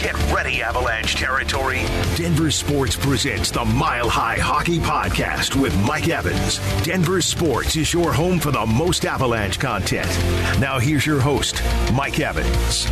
Get 0.00 0.14
ready, 0.32 0.62
Avalanche 0.62 1.16
territory. 1.16 1.80
Denver 2.14 2.52
Sports 2.52 2.94
presents 2.94 3.50
the 3.50 3.64
Mile 3.64 4.08
High 4.08 4.36
Hockey 4.36 4.78
Podcast 4.78 5.60
with 5.60 5.76
Mike 5.84 6.08
Evans. 6.08 6.60
Denver 6.84 7.20
Sports 7.20 7.74
is 7.74 7.92
your 7.92 8.12
home 8.12 8.38
for 8.38 8.52
the 8.52 8.64
most 8.64 9.04
Avalanche 9.04 9.58
content. 9.58 10.06
Now, 10.60 10.78
here's 10.78 11.04
your 11.04 11.18
host, 11.18 11.60
Mike 11.92 12.20
Evans. 12.20 12.84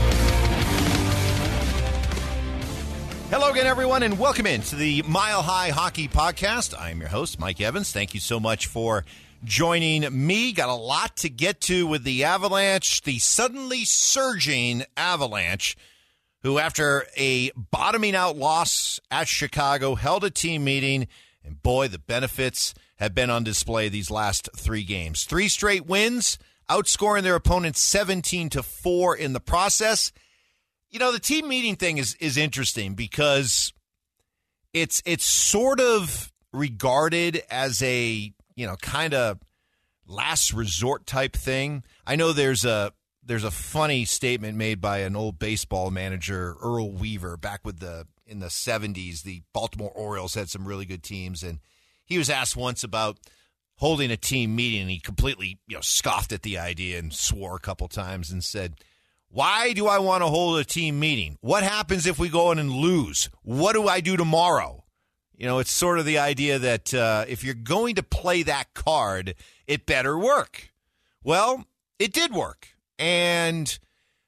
Hello 3.31 3.53
again, 3.53 3.67
everyone, 3.67 4.03
and 4.03 4.19
welcome 4.19 4.47
in 4.47 4.63
to 4.63 4.75
the 4.75 5.03
Mile 5.03 5.43
High 5.43 5.69
Hockey 5.69 6.09
Podcast. 6.09 6.75
I'm 6.77 6.99
your 6.99 7.09
host, 7.09 7.39
Mike 7.39 7.61
Evans. 7.61 7.93
Thank 7.93 8.15
you 8.15 8.21
so 8.21 8.41
much 8.41 8.67
for 8.67 9.05
joining 9.45 10.27
me. 10.27 10.53
Got 10.53 10.71
a 10.71 10.75
lot 10.75 11.19
to 11.19 11.29
get 11.29 11.61
to 11.63 11.87
with 11.87 12.03
the 12.03 12.25
Avalanche, 12.25 13.03
the 13.03 13.21
suddenly 13.21 13.85
surging 13.85 14.83
Avalanche 14.97 15.77
who, 16.47 16.61
after 16.61 17.05
a 17.17 17.51
bottoming 17.57 18.15
out 18.15 18.37
loss 18.37 19.01
at 19.11 19.27
Chicago, 19.27 19.97
held 19.97 20.23
a 20.23 20.31
team 20.31 20.63
meeting. 20.63 21.09
And 21.45 21.61
boy, 21.61 21.89
the 21.89 21.99
benefits 21.99 22.73
have 22.99 23.17
been 23.17 23.31
on 23.31 23.43
display 23.43 23.89
these 23.89 24.13
last 24.13 24.49
three 24.57 24.85
games. 24.85 25.25
Three 25.25 25.49
straight 25.49 25.87
wins, 25.87 26.39
outscoring 26.71 27.25
their 27.25 27.35
opponents 27.35 27.81
17 27.83 28.51
to 28.51 28.63
4 28.63 29.17
in 29.17 29.33
the 29.33 29.41
process. 29.41 30.13
You 30.89 31.01
know, 31.01 31.11
the 31.11 31.19
team 31.19 31.49
meeting 31.49 31.75
thing 31.75 31.99
is 31.99 32.15
is 32.21 32.37
interesting 32.37 32.95
because 32.95 33.73
it's 34.73 35.03
it's 35.05 35.27
sort 35.27 35.81
of 35.81 36.33
regarded 36.53 37.43
as 37.51 37.83
a, 37.83 38.33
you 38.55 38.67
know, 38.69 38.77
kind 38.77 39.15
of 39.15 39.41
last 40.07 40.53
resort 40.53 41.07
type 41.07 41.35
thing. 41.35 41.83
I 42.07 42.15
know 42.15 42.33
there's 42.33 42.65
a 42.65 42.93
there's 43.27 43.45
a 43.45 43.51
funny 43.51 44.05
statement 44.05 44.57
made 44.57 44.81
by 44.81 44.99
an 44.99 45.17
old 45.17 45.39
baseball 45.39 45.91
manager, 45.91 46.55
Earl 46.63 46.93
Weaver, 46.93 47.37
back 47.37 47.65
with 47.65 47.81
the 47.81 48.07
in 48.27 48.39
the 48.39 48.47
70s. 48.47 49.23
The 49.23 49.43
Baltimore 49.53 49.91
Orioles 49.91 50.35
had 50.35 50.49
some 50.49 50.67
really 50.67 50.87
good 50.87 51.03
teams, 51.03 51.43
and 51.43 51.59
he 52.05 52.19
was 52.19 52.31
asked 52.31 52.57
once 52.57 52.85
about 52.85 53.19
holding 53.77 54.11
a 54.11 54.17
team 54.17 54.55
meeting, 54.55 54.83
and 54.83 54.91
he 54.91 55.01
completely 55.01 55.59
you 55.67 55.77
know 55.77 55.83
scoffed 55.83 56.33
at 56.33 56.43
the 56.43 56.57
idea 56.57 56.99
and 56.99 57.13
swore 57.13 57.57
a 57.57 57.61
couple 57.61 57.89
times 57.89 58.31
and 58.31 58.43
said. 58.43 58.75
Why 59.29 59.73
do 59.73 59.89
I 59.89 59.99
want 59.99 60.23
to 60.23 60.29
hold 60.29 60.59
a 60.61 60.65
team 60.65 61.01
meeting? 61.01 61.37
What 61.41 61.65
happens 61.65 62.07
if 62.07 62.19
we 62.19 62.29
go 62.29 62.53
in 62.53 62.61
and 62.61 62.71
lose? 62.71 63.29
What 63.43 63.73
do 63.75 63.87
I 63.87 64.01
do 64.01 64.17
tomorrow? 64.17 64.85
You 65.37 65.47
know, 65.47 65.59
it's 65.59 65.73
sort 65.73 65.99
of 65.99 66.07
the 66.07 66.17
idea 66.17 66.61
that 66.61 66.95
uh, 66.95 67.25
if 67.29 67.43
you're 67.43 67.53
going 67.53 67.97
to 67.97 68.03
play 68.05 68.45
that 68.45 68.73
card, 68.73 69.35
it 69.67 69.85
better 69.85 70.17
work. 70.17 70.71
Well, 71.23 71.67
it 71.99 72.13
did 72.15 72.33
work 72.33 72.76
and 72.99 73.79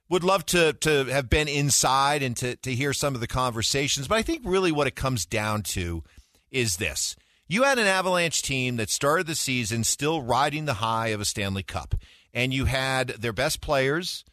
would 0.09 0.25
love 0.25 0.47
to 0.47 0.73
to 0.75 1.05
have 1.05 1.29
been 1.29 1.49
inside 1.49 2.23
and 2.23 2.37
to 2.39 2.57
to 2.57 2.75
hear 2.75 2.93
some 2.93 3.15
of 3.15 3.21
the 3.21 3.27
conversations. 3.27 4.09
But 4.09 4.19
I 4.19 4.23
think 4.23 4.43
really 4.45 4.73
what 4.73 4.87
it 4.87 4.97
comes 4.97 5.27
down 5.27 5.63
to 5.63 6.03
is 6.51 6.77
this. 6.77 7.17
You 7.47 7.63
had 7.63 7.79
an 7.79 7.87
Avalanche 7.87 8.43
team 8.43 8.77
that 8.77 8.91
started 8.91 9.27
the 9.27 9.35
season 9.35 9.85
still 9.85 10.21
riding 10.21 10.67
the 10.67 10.75
high 10.75 11.09
of 11.09 11.21
a 11.21 11.25
Stanley 11.25 11.63
Cup, 11.63 11.95
and 12.35 12.53
you 12.53 12.67
had 12.67 13.09
their 13.09 13.33
best 13.33 13.61
players 13.61 14.25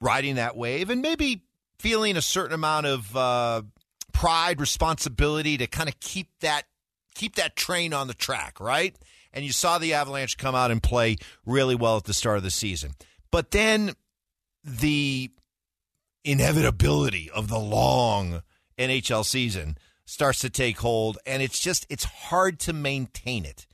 riding 0.00 0.36
that 0.36 0.56
wave 0.56 0.90
and 0.90 1.02
maybe 1.02 1.42
feeling 1.78 2.16
a 2.16 2.22
certain 2.22 2.54
amount 2.54 2.86
of 2.86 3.16
uh, 3.16 3.62
pride, 4.12 4.60
responsibility 4.60 5.56
to 5.58 5.66
kind 5.66 5.88
of 5.88 5.98
keep 6.00 6.28
that 6.40 6.64
keep 7.14 7.34
that 7.34 7.56
train 7.56 7.92
on 7.92 8.06
the 8.06 8.14
track, 8.14 8.60
right? 8.60 8.96
And 9.32 9.44
you 9.44 9.52
saw 9.52 9.78
the 9.78 9.94
Avalanche 9.94 10.38
come 10.38 10.54
out 10.54 10.70
and 10.70 10.82
play 10.82 11.16
really 11.44 11.74
well 11.74 11.96
at 11.98 12.04
the 12.04 12.14
start 12.14 12.38
of 12.38 12.42
the 12.42 12.50
season. 12.50 12.92
But 13.30 13.50
then 13.50 13.92
the 14.64 15.30
inevitability 16.24 17.30
of 17.30 17.48
the 17.48 17.58
long 17.58 18.42
NHL 18.78 19.24
season 19.24 19.76
starts 20.04 20.38
to 20.40 20.50
take 20.50 20.78
hold 20.78 21.18
and 21.26 21.42
it's 21.42 21.60
just 21.60 21.86
it's 21.88 22.04
hard 22.04 22.58
to 22.60 22.72
maintain 22.72 23.44
it. 23.44 23.66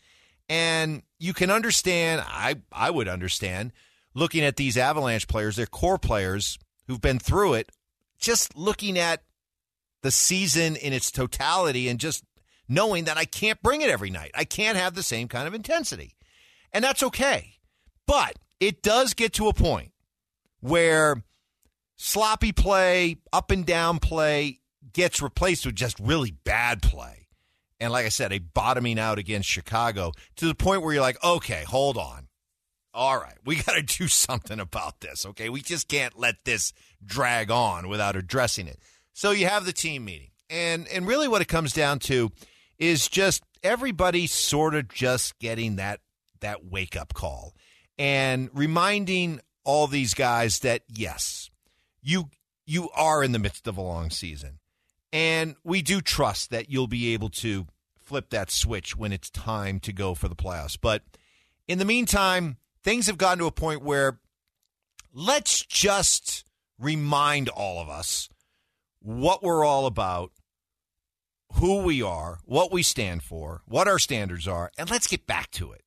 And 0.48 1.02
you 1.18 1.32
can 1.32 1.50
understand, 1.50 2.22
I 2.26 2.56
I 2.72 2.90
would 2.90 3.08
understand 3.08 3.72
looking 4.14 4.44
at 4.44 4.56
these 4.56 4.76
Avalanche 4.76 5.26
players, 5.28 5.56
their 5.56 5.66
core 5.66 5.98
players 5.98 6.58
who've 6.86 7.00
been 7.00 7.18
through 7.18 7.54
it, 7.54 7.70
just 8.18 8.56
looking 8.56 8.98
at 8.98 9.22
the 10.02 10.10
season 10.10 10.76
in 10.76 10.92
its 10.92 11.10
totality 11.10 11.88
and 11.88 11.98
just 11.98 12.24
knowing 12.68 13.04
that 13.04 13.16
I 13.16 13.24
can't 13.24 13.62
bring 13.62 13.80
it 13.80 13.90
every 13.90 14.10
night. 14.10 14.30
I 14.34 14.44
can't 14.44 14.76
have 14.76 14.94
the 14.94 15.02
same 15.02 15.28
kind 15.28 15.48
of 15.48 15.54
intensity. 15.54 16.16
And 16.72 16.84
that's 16.84 17.02
okay. 17.02 17.54
But 18.06 18.36
it 18.66 18.82
does 18.82 19.12
get 19.12 19.34
to 19.34 19.48
a 19.48 19.52
point 19.52 19.92
where 20.60 21.22
sloppy 21.96 22.52
play, 22.52 23.18
up 23.32 23.50
and 23.50 23.66
down 23.66 23.98
play 23.98 24.60
gets 24.92 25.20
replaced 25.20 25.66
with 25.66 25.74
just 25.74 26.00
really 26.00 26.30
bad 26.30 26.80
play. 26.80 27.28
And 27.78 27.92
like 27.92 28.06
I 28.06 28.08
said, 28.08 28.32
a 28.32 28.38
bottoming 28.38 28.98
out 28.98 29.18
against 29.18 29.48
Chicago 29.48 30.12
to 30.36 30.46
the 30.46 30.54
point 30.54 30.82
where 30.82 30.94
you're 30.94 31.02
like, 31.02 31.22
okay, 31.22 31.64
hold 31.64 31.98
on. 31.98 32.28
All 32.94 33.18
right, 33.18 33.36
we 33.44 33.56
got 33.62 33.74
to 33.74 33.82
do 33.82 34.08
something 34.08 34.58
about 34.58 35.00
this, 35.00 35.26
okay? 35.26 35.50
We 35.50 35.60
just 35.60 35.88
can't 35.88 36.18
let 36.18 36.36
this 36.44 36.72
drag 37.04 37.50
on 37.50 37.88
without 37.88 38.16
addressing 38.16 38.66
it. 38.66 38.78
So 39.12 39.32
you 39.32 39.46
have 39.46 39.66
the 39.66 39.72
team 39.72 40.06
meeting. 40.06 40.30
And 40.48 40.86
and 40.88 41.06
really 41.06 41.26
what 41.28 41.42
it 41.42 41.48
comes 41.48 41.72
down 41.72 41.98
to 42.00 42.30
is 42.78 43.08
just 43.08 43.42
everybody 43.62 44.26
sort 44.26 44.74
of 44.74 44.88
just 44.88 45.38
getting 45.38 45.76
that 45.76 46.00
that 46.40 46.64
wake 46.64 46.96
up 46.96 47.14
call 47.14 47.54
and 47.98 48.50
reminding 48.52 49.40
all 49.64 49.86
these 49.86 50.14
guys 50.14 50.60
that 50.60 50.82
yes, 50.88 51.50
you 52.02 52.30
you 52.66 52.90
are 52.90 53.22
in 53.22 53.32
the 53.32 53.38
midst 53.38 53.66
of 53.66 53.76
a 53.76 53.82
long 53.82 54.10
season. 54.10 54.58
And 55.12 55.54
we 55.62 55.82
do 55.82 56.00
trust 56.00 56.50
that 56.50 56.70
you'll 56.70 56.88
be 56.88 57.14
able 57.14 57.28
to 57.30 57.66
flip 58.00 58.30
that 58.30 58.50
switch 58.50 58.96
when 58.96 59.12
it's 59.12 59.30
time 59.30 59.80
to 59.80 59.92
go 59.92 60.14
for 60.14 60.28
the 60.28 60.34
playoffs. 60.34 60.76
But 60.80 61.02
in 61.68 61.78
the 61.78 61.84
meantime, 61.84 62.56
things 62.82 63.06
have 63.06 63.18
gotten 63.18 63.38
to 63.38 63.46
a 63.46 63.52
point 63.52 63.82
where 63.82 64.18
let's 65.12 65.64
just 65.64 66.44
remind 66.78 67.48
all 67.48 67.80
of 67.80 67.88
us 67.88 68.28
what 69.00 69.42
we're 69.42 69.64
all 69.64 69.86
about, 69.86 70.32
who 71.54 71.82
we 71.82 72.02
are, 72.02 72.38
what 72.44 72.72
we 72.72 72.82
stand 72.82 73.22
for, 73.22 73.62
what 73.66 73.86
our 73.86 73.98
standards 73.98 74.48
are, 74.48 74.72
and 74.76 74.90
let's 74.90 75.06
get 75.06 75.26
back 75.26 75.50
to 75.52 75.72
it 75.72 75.83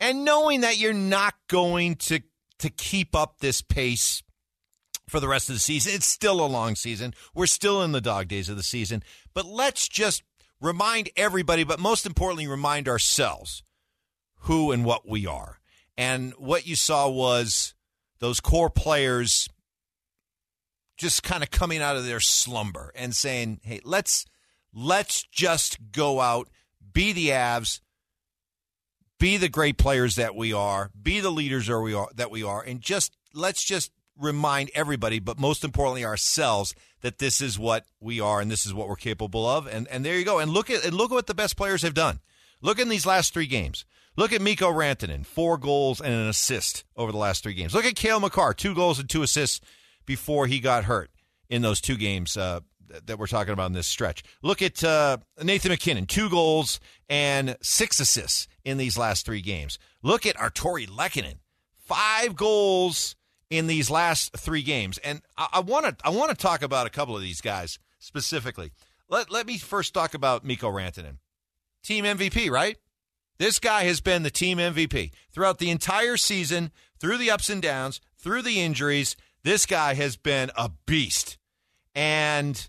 and 0.00 0.24
knowing 0.24 0.60
that 0.62 0.78
you're 0.78 0.92
not 0.92 1.34
going 1.48 1.96
to 1.96 2.20
to 2.58 2.70
keep 2.70 3.14
up 3.14 3.38
this 3.40 3.62
pace 3.62 4.22
for 5.08 5.20
the 5.20 5.28
rest 5.28 5.48
of 5.48 5.56
the 5.56 5.60
season. 5.60 5.92
It's 5.94 6.06
still 6.06 6.44
a 6.44 6.46
long 6.46 6.76
season. 6.76 7.14
We're 7.34 7.46
still 7.46 7.82
in 7.82 7.92
the 7.92 8.00
dog 8.00 8.28
days 8.28 8.48
of 8.48 8.56
the 8.56 8.62
season. 8.62 9.02
But 9.34 9.44
let's 9.44 9.88
just 9.88 10.22
remind 10.60 11.10
everybody, 11.16 11.64
but 11.64 11.78
most 11.78 12.06
importantly, 12.06 12.46
remind 12.46 12.88
ourselves 12.88 13.62
who 14.40 14.72
and 14.72 14.84
what 14.84 15.08
we 15.08 15.26
are. 15.26 15.58
And 15.96 16.32
what 16.38 16.66
you 16.66 16.76
saw 16.76 17.08
was 17.08 17.74
those 18.18 18.40
core 18.40 18.70
players 18.70 19.48
just 20.96 21.22
kind 21.22 21.42
of 21.42 21.50
coming 21.50 21.82
out 21.82 21.96
of 21.96 22.06
their 22.06 22.20
slumber 22.20 22.92
and 22.94 23.14
saying, 23.14 23.60
"Hey, 23.62 23.80
let's 23.84 24.24
let's 24.72 25.24
just 25.24 25.92
go 25.92 26.20
out, 26.20 26.48
be 26.92 27.12
the 27.12 27.28
Avs, 27.28 27.80
be 29.24 29.38
the 29.38 29.48
great 29.48 29.78
players 29.78 30.16
that 30.16 30.34
we 30.34 30.52
are, 30.52 30.90
be 31.02 31.18
the 31.18 31.30
leaders 31.30 31.66
that 31.66 31.80
we 31.80 31.94
are, 31.94 32.10
that 32.14 32.30
we 32.30 32.42
are, 32.42 32.60
and 32.60 32.82
just 32.82 33.16
let's 33.32 33.64
just 33.64 33.90
remind 34.20 34.70
everybody, 34.74 35.18
but 35.18 35.38
most 35.38 35.64
importantly 35.64 36.04
ourselves, 36.04 36.74
that 37.00 37.16
this 37.16 37.40
is 37.40 37.58
what 37.58 37.86
we 38.00 38.20
are 38.20 38.42
and 38.42 38.50
this 38.50 38.66
is 38.66 38.74
what 38.74 38.86
we're 38.86 38.96
capable 38.96 39.48
of. 39.48 39.66
And 39.66 39.88
and 39.88 40.04
there 40.04 40.18
you 40.18 40.26
go. 40.26 40.40
And 40.40 40.50
look 40.50 40.68
at 40.68 40.84
and 40.84 40.94
look 40.94 41.10
at 41.10 41.14
what 41.14 41.26
the 41.26 41.32
best 41.32 41.56
players 41.56 41.80
have 41.80 41.94
done. 41.94 42.20
Look 42.60 42.78
in 42.78 42.90
these 42.90 43.06
last 43.06 43.32
three 43.32 43.46
games. 43.46 43.86
Look 44.14 44.30
at 44.30 44.42
Mikko 44.42 44.70
Rantanen, 44.70 45.24
four 45.24 45.56
goals 45.56 46.02
and 46.02 46.12
an 46.12 46.28
assist 46.28 46.84
over 46.94 47.10
the 47.10 47.16
last 47.16 47.42
three 47.42 47.54
games. 47.54 47.72
Look 47.74 47.86
at 47.86 47.96
Cale 47.96 48.20
Makar, 48.20 48.52
two 48.52 48.74
goals 48.74 48.98
and 48.98 49.08
two 49.08 49.22
assists 49.22 49.62
before 50.04 50.48
he 50.48 50.60
got 50.60 50.84
hurt 50.84 51.10
in 51.48 51.62
those 51.62 51.80
two 51.80 51.96
games 51.96 52.36
uh, 52.36 52.60
that 53.06 53.18
we're 53.18 53.26
talking 53.26 53.52
about 53.52 53.66
in 53.66 53.72
this 53.72 53.86
stretch. 53.86 54.22
Look 54.42 54.62
at 54.62 54.82
uh, 54.82 55.18
Nathan 55.42 55.70
MacKinnon, 55.70 56.06
two 56.06 56.28
goals 56.28 56.80
and 57.08 57.56
six 57.62 58.00
assists 58.00 58.48
in 58.64 58.78
these 58.78 58.96
last 58.98 59.26
three 59.26 59.40
games. 59.40 59.78
Look 60.02 60.26
at 60.26 60.36
Artturi 60.36 60.88
Lehkonen, 60.88 61.36
five 61.76 62.36
goals 62.36 63.16
in 63.50 63.66
these 63.66 63.90
last 63.90 64.36
three 64.36 64.62
games. 64.62 64.98
And 64.98 65.22
I 65.36 65.60
want 65.60 65.86
to 65.86 65.96
I 66.04 66.10
want 66.10 66.30
to 66.30 66.36
talk 66.36 66.62
about 66.62 66.86
a 66.86 66.90
couple 66.90 67.16
of 67.16 67.22
these 67.22 67.40
guys 67.40 67.78
specifically. 67.98 68.72
Let 69.08 69.30
let 69.30 69.46
me 69.46 69.58
first 69.58 69.94
talk 69.94 70.14
about 70.14 70.44
Mikko 70.44 70.70
Rantanen, 70.70 71.18
team 71.82 72.04
MVP, 72.04 72.50
right? 72.50 72.76
This 73.38 73.58
guy 73.58 73.84
has 73.84 74.00
been 74.00 74.22
the 74.22 74.30
team 74.30 74.58
MVP 74.58 75.10
throughout 75.32 75.58
the 75.58 75.70
entire 75.70 76.16
season, 76.16 76.70
through 76.98 77.18
the 77.18 77.30
ups 77.30 77.50
and 77.50 77.60
downs, 77.60 78.00
through 78.16 78.42
the 78.42 78.60
injuries. 78.60 79.16
This 79.42 79.66
guy 79.66 79.94
has 79.94 80.16
been 80.16 80.50
a 80.56 80.70
beast. 80.86 81.36
And 81.94 82.68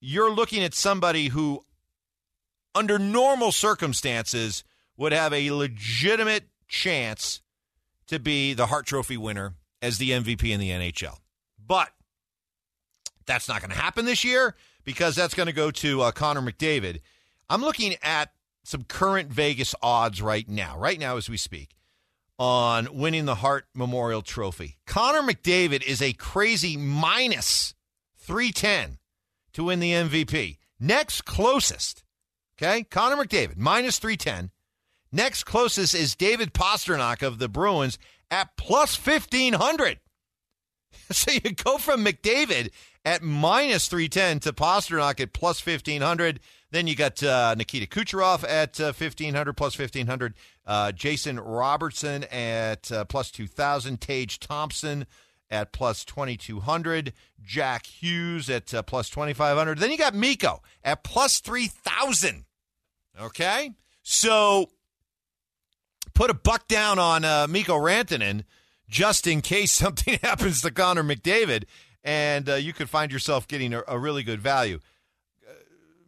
you're 0.00 0.32
looking 0.32 0.62
at 0.62 0.74
somebody 0.74 1.28
who, 1.28 1.62
under 2.74 2.98
normal 2.98 3.52
circumstances, 3.52 4.64
would 4.96 5.12
have 5.12 5.32
a 5.32 5.50
legitimate 5.50 6.44
chance 6.68 7.40
to 8.06 8.18
be 8.18 8.54
the 8.54 8.66
Hart 8.66 8.86
Trophy 8.86 9.16
winner 9.16 9.54
as 9.82 9.98
the 9.98 10.10
MVP 10.10 10.50
in 10.50 10.60
the 10.60 10.70
NHL. 10.70 11.18
But 11.64 11.90
that's 13.26 13.48
not 13.48 13.60
going 13.60 13.70
to 13.70 13.76
happen 13.76 14.04
this 14.04 14.24
year 14.24 14.56
because 14.84 15.14
that's 15.14 15.34
going 15.34 15.46
to 15.46 15.52
go 15.52 15.70
to 15.70 16.02
uh, 16.02 16.12
Connor 16.12 16.42
McDavid. 16.42 17.00
I'm 17.48 17.62
looking 17.62 17.94
at 18.02 18.32
some 18.64 18.84
current 18.84 19.30
Vegas 19.30 19.74
odds 19.82 20.20
right 20.22 20.48
now, 20.48 20.78
right 20.78 20.98
now 20.98 21.16
as 21.16 21.28
we 21.28 21.36
speak, 21.36 21.76
on 22.38 22.88
winning 22.92 23.24
the 23.24 23.36
Hart 23.36 23.66
Memorial 23.74 24.22
Trophy. 24.22 24.78
Connor 24.86 25.22
McDavid 25.22 25.82
is 25.82 26.00
a 26.00 26.12
crazy 26.12 26.76
minus 26.76 27.74
310 28.18 28.99
to 29.52 29.64
win 29.64 29.80
the 29.80 29.92
MVP. 29.92 30.58
Next 30.78 31.24
closest, 31.24 32.04
okay, 32.56 32.84
Connor 32.84 33.16
McDavid, 33.22 33.56
minus 33.56 33.98
310. 33.98 34.50
Next 35.12 35.44
closest 35.44 35.94
is 35.94 36.14
David 36.14 36.54
Pastrnak 36.54 37.22
of 37.22 37.38
the 37.38 37.48
Bruins 37.48 37.98
at 38.30 38.56
plus 38.56 38.96
1500. 38.96 39.98
So 41.12 41.32
you 41.32 41.54
go 41.54 41.78
from 41.78 42.04
McDavid 42.04 42.70
at 43.04 43.22
minus 43.22 43.88
310 43.88 44.40
to 44.40 44.52
Pastrnak 44.52 45.20
at 45.20 45.32
plus 45.32 45.64
1500. 45.64 46.40
Then 46.70 46.86
you 46.86 46.94
got 46.94 47.22
uh, 47.22 47.54
Nikita 47.56 47.86
Kucherov 47.86 48.44
at 48.48 48.80
uh, 48.80 48.92
1500 48.96 49.52
plus 49.54 49.76
1500. 49.76 50.34
Uh, 50.66 50.92
Jason 50.92 51.40
Robertson 51.40 52.24
at 52.24 52.90
uh, 52.92 53.04
plus 53.04 53.30
2000. 53.30 54.00
Tage 54.00 54.38
Thompson 54.38 55.06
at 55.50 55.72
plus 55.72 56.04
2200. 56.04 57.12
Jack 57.42 57.86
Hughes 57.86 58.48
at 58.48 58.72
uh, 58.72 58.82
plus 58.82 59.10
2500. 59.10 59.78
Then 59.78 59.90
you 59.90 59.98
got 59.98 60.14
Mikko 60.14 60.62
at 60.84 61.02
plus 61.02 61.40
3000. 61.40 62.44
Okay? 63.20 63.72
So 64.02 64.70
put 66.14 66.30
a 66.30 66.34
buck 66.34 66.68
down 66.68 66.98
on 66.98 67.24
uh, 67.24 67.46
Mikko 67.48 67.76
Rantanen 67.76 68.44
just 68.88 69.26
in 69.26 69.40
case 69.40 69.72
something 69.72 70.18
happens 70.22 70.62
to 70.62 70.70
Connor 70.70 71.04
McDavid, 71.04 71.64
and 72.04 72.48
uh, 72.48 72.54
you 72.54 72.72
could 72.72 72.90
find 72.90 73.12
yourself 73.12 73.48
getting 73.48 73.72
a, 73.72 73.82
a 73.88 73.98
really 73.98 74.22
good 74.22 74.40
value. 74.40 74.80
Uh, 75.48 75.52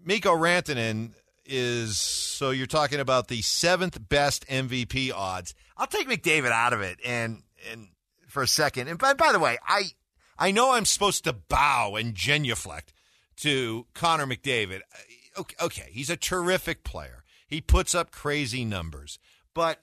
Mikko 0.04 0.34
Rantanen 0.34 1.12
is 1.44 1.98
so 1.98 2.50
you're 2.50 2.66
talking 2.66 3.00
about 3.00 3.28
the 3.28 3.42
seventh 3.42 4.08
best 4.08 4.46
MVP 4.48 5.12
odds. 5.12 5.54
I'll 5.76 5.86
take 5.86 6.08
McDavid 6.08 6.50
out 6.50 6.72
of 6.72 6.80
it 6.80 6.98
and 7.04 7.42
and 7.70 7.88
for 8.32 8.43
a 8.43 8.49
second. 8.49 8.88
And 8.88 8.99
by, 8.99 9.12
by 9.12 9.31
the 9.31 9.38
way, 9.38 9.58
I 9.67 9.93
I 10.38 10.50
know 10.50 10.73
I'm 10.73 10.87
supposed 10.87 11.25
to 11.25 11.32
bow 11.34 11.96
and 11.96 12.14
genuflect 12.14 12.93
to 13.37 13.87
Connor 13.94 14.26
McDavid. 14.26 14.81
Uh, 14.81 15.40
okay, 15.40 15.56
okay, 15.61 15.88
he's 15.93 16.11
a 16.11 16.17
terrific 16.17 16.82
player. 16.82 17.23
He 17.46 17.61
puts 17.61 17.94
up 17.94 18.11
crazy 18.11 18.64
numbers, 18.64 19.19
but 19.55 19.82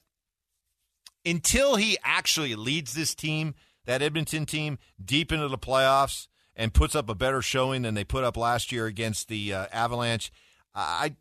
until 1.24 1.76
he 1.76 1.98
actually 2.04 2.56
leads 2.56 2.94
this 2.94 3.14
team, 3.14 3.54
that 3.86 4.02
Edmonton 4.02 4.46
team, 4.46 4.80
deep 5.04 5.32
into 5.32 5.48
the 5.48 5.58
playoffs 5.58 6.28
and 6.56 6.74
puts 6.74 6.96
up 6.96 7.08
a 7.10 7.16
better 7.16 7.42
showing 7.42 7.84
than 7.84 7.94
they 7.94 8.04
put 8.04 8.24
up 8.24 8.36
last 8.36 8.72
year 8.72 8.88
against 8.88 9.28
the 9.28 9.54
uh, 9.54 9.68
Avalanche, 9.72 10.32
I 10.74 11.16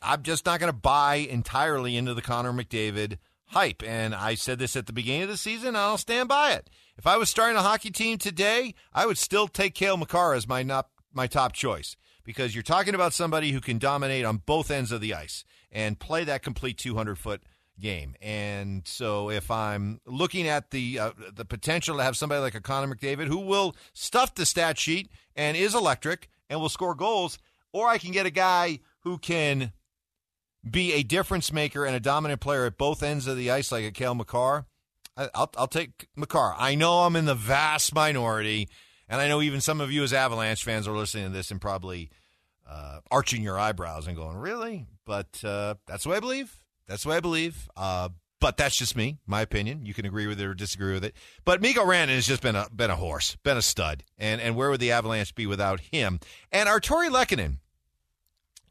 I'm 0.00 0.22
just 0.22 0.46
not 0.46 0.60
going 0.60 0.72
to 0.72 0.78
buy 0.78 1.16
entirely 1.16 1.96
into 1.96 2.14
the 2.14 2.22
Connor 2.22 2.52
McDavid 2.52 3.18
hype. 3.48 3.82
And 3.82 4.14
I 4.14 4.34
said 4.34 4.58
this 4.58 4.76
at 4.76 4.86
the 4.86 4.92
beginning 4.92 5.22
of 5.22 5.28
the 5.28 5.36
season, 5.36 5.76
I'll 5.76 5.98
stand 5.98 6.28
by 6.28 6.52
it. 6.52 6.70
If 6.96 7.06
I 7.06 7.16
was 7.16 7.30
starting 7.30 7.56
a 7.56 7.62
hockey 7.62 7.90
team 7.90 8.18
today, 8.18 8.74
I 8.92 9.06
would 9.06 9.18
still 9.18 9.48
take 9.48 9.74
Cale 9.74 9.96
Makar 9.96 10.34
as 10.34 10.48
my 10.48 10.62
not 10.62 10.88
my 11.12 11.26
top 11.26 11.52
choice 11.52 11.96
because 12.24 12.54
you're 12.54 12.62
talking 12.62 12.94
about 12.94 13.14
somebody 13.14 13.52
who 13.52 13.60
can 13.60 13.78
dominate 13.78 14.24
on 14.24 14.42
both 14.44 14.70
ends 14.70 14.92
of 14.92 15.00
the 15.00 15.14
ice 15.14 15.44
and 15.72 15.98
play 15.98 16.24
that 16.24 16.42
complete 16.42 16.76
200 16.76 17.16
foot 17.16 17.42
game. 17.80 18.14
And 18.20 18.86
so 18.86 19.30
if 19.30 19.50
I'm 19.50 20.00
looking 20.04 20.48
at 20.48 20.70
the 20.70 20.98
uh, 20.98 21.10
the 21.34 21.44
potential 21.44 21.96
to 21.96 22.02
have 22.02 22.16
somebody 22.16 22.40
like 22.40 22.54
a 22.54 22.60
Connor 22.60 22.94
McDavid 22.94 23.28
who 23.28 23.38
will 23.38 23.74
stuff 23.92 24.34
the 24.34 24.46
stat 24.46 24.78
sheet 24.78 25.10
and 25.36 25.56
is 25.56 25.74
electric 25.74 26.28
and 26.50 26.60
will 26.60 26.68
score 26.68 26.94
goals, 26.94 27.38
or 27.72 27.88
I 27.88 27.98
can 27.98 28.12
get 28.12 28.26
a 28.26 28.30
guy 28.30 28.80
who 29.00 29.18
can 29.18 29.72
be 30.72 30.92
a 30.92 31.02
difference 31.02 31.52
maker 31.52 31.84
and 31.84 31.94
a 31.94 32.00
dominant 32.00 32.40
player 32.40 32.66
at 32.66 32.78
both 32.78 33.02
ends 33.02 33.26
of 33.26 33.36
the 33.36 33.50
ice 33.50 33.72
like 33.72 33.84
a 33.84 33.90
Cale 33.90 34.14
Makar, 34.14 34.66
I'll, 35.16 35.50
I'll 35.56 35.68
take 35.68 36.08
Makar. 36.16 36.54
I 36.56 36.74
know 36.74 37.00
I'm 37.00 37.16
in 37.16 37.24
the 37.24 37.34
vast 37.34 37.94
minority, 37.94 38.68
and 39.08 39.20
I 39.20 39.28
know 39.28 39.42
even 39.42 39.60
some 39.60 39.80
of 39.80 39.90
you 39.90 40.02
as 40.02 40.12
Avalanche 40.12 40.62
fans 40.62 40.86
are 40.86 40.96
listening 40.96 41.26
to 41.26 41.32
this 41.32 41.50
and 41.50 41.60
probably 41.60 42.10
uh, 42.68 43.00
arching 43.10 43.42
your 43.42 43.58
eyebrows 43.58 44.06
and 44.06 44.16
going, 44.16 44.36
really? 44.36 44.86
But 45.04 45.42
uh, 45.44 45.74
that's 45.86 46.06
what 46.06 46.16
I 46.16 46.20
believe. 46.20 46.54
That's 46.86 47.04
what 47.04 47.16
I 47.16 47.20
believe. 47.20 47.68
Uh, 47.76 48.10
but 48.40 48.56
that's 48.56 48.76
just 48.76 48.96
me, 48.96 49.18
my 49.26 49.40
opinion. 49.40 49.84
You 49.84 49.94
can 49.94 50.06
agree 50.06 50.26
with 50.26 50.40
it 50.40 50.46
or 50.46 50.54
disagree 50.54 50.94
with 50.94 51.04
it. 51.04 51.16
But 51.44 51.60
Mikko 51.60 51.84
Rantanen 51.84 52.14
has 52.14 52.26
just 52.26 52.42
been 52.42 52.54
a 52.54 52.68
been 52.72 52.90
a 52.90 52.96
horse, 52.96 53.36
been 53.42 53.56
a 53.56 53.62
stud, 53.62 54.04
and 54.16 54.40
and 54.40 54.54
where 54.54 54.70
would 54.70 54.80
the 54.80 54.92
Avalanche 54.92 55.34
be 55.34 55.46
without 55.46 55.80
him? 55.80 56.20
And 56.52 56.68
Artturi 56.68 57.10
Lehkonen. 57.10 57.56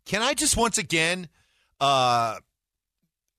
Can 0.05 0.21
I 0.21 0.35
just 0.35 0.55
once 0.55 0.77
again 0.77 1.27
uh, 1.79 2.37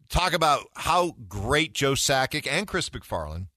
talk 0.09 0.33
about 0.33 0.65
how 0.75 1.15
great 1.29 1.75
Joe 1.75 1.93
Sakic 1.93 2.47
and 2.51 2.67
Chris 2.67 2.89
MacFarland 2.91 3.49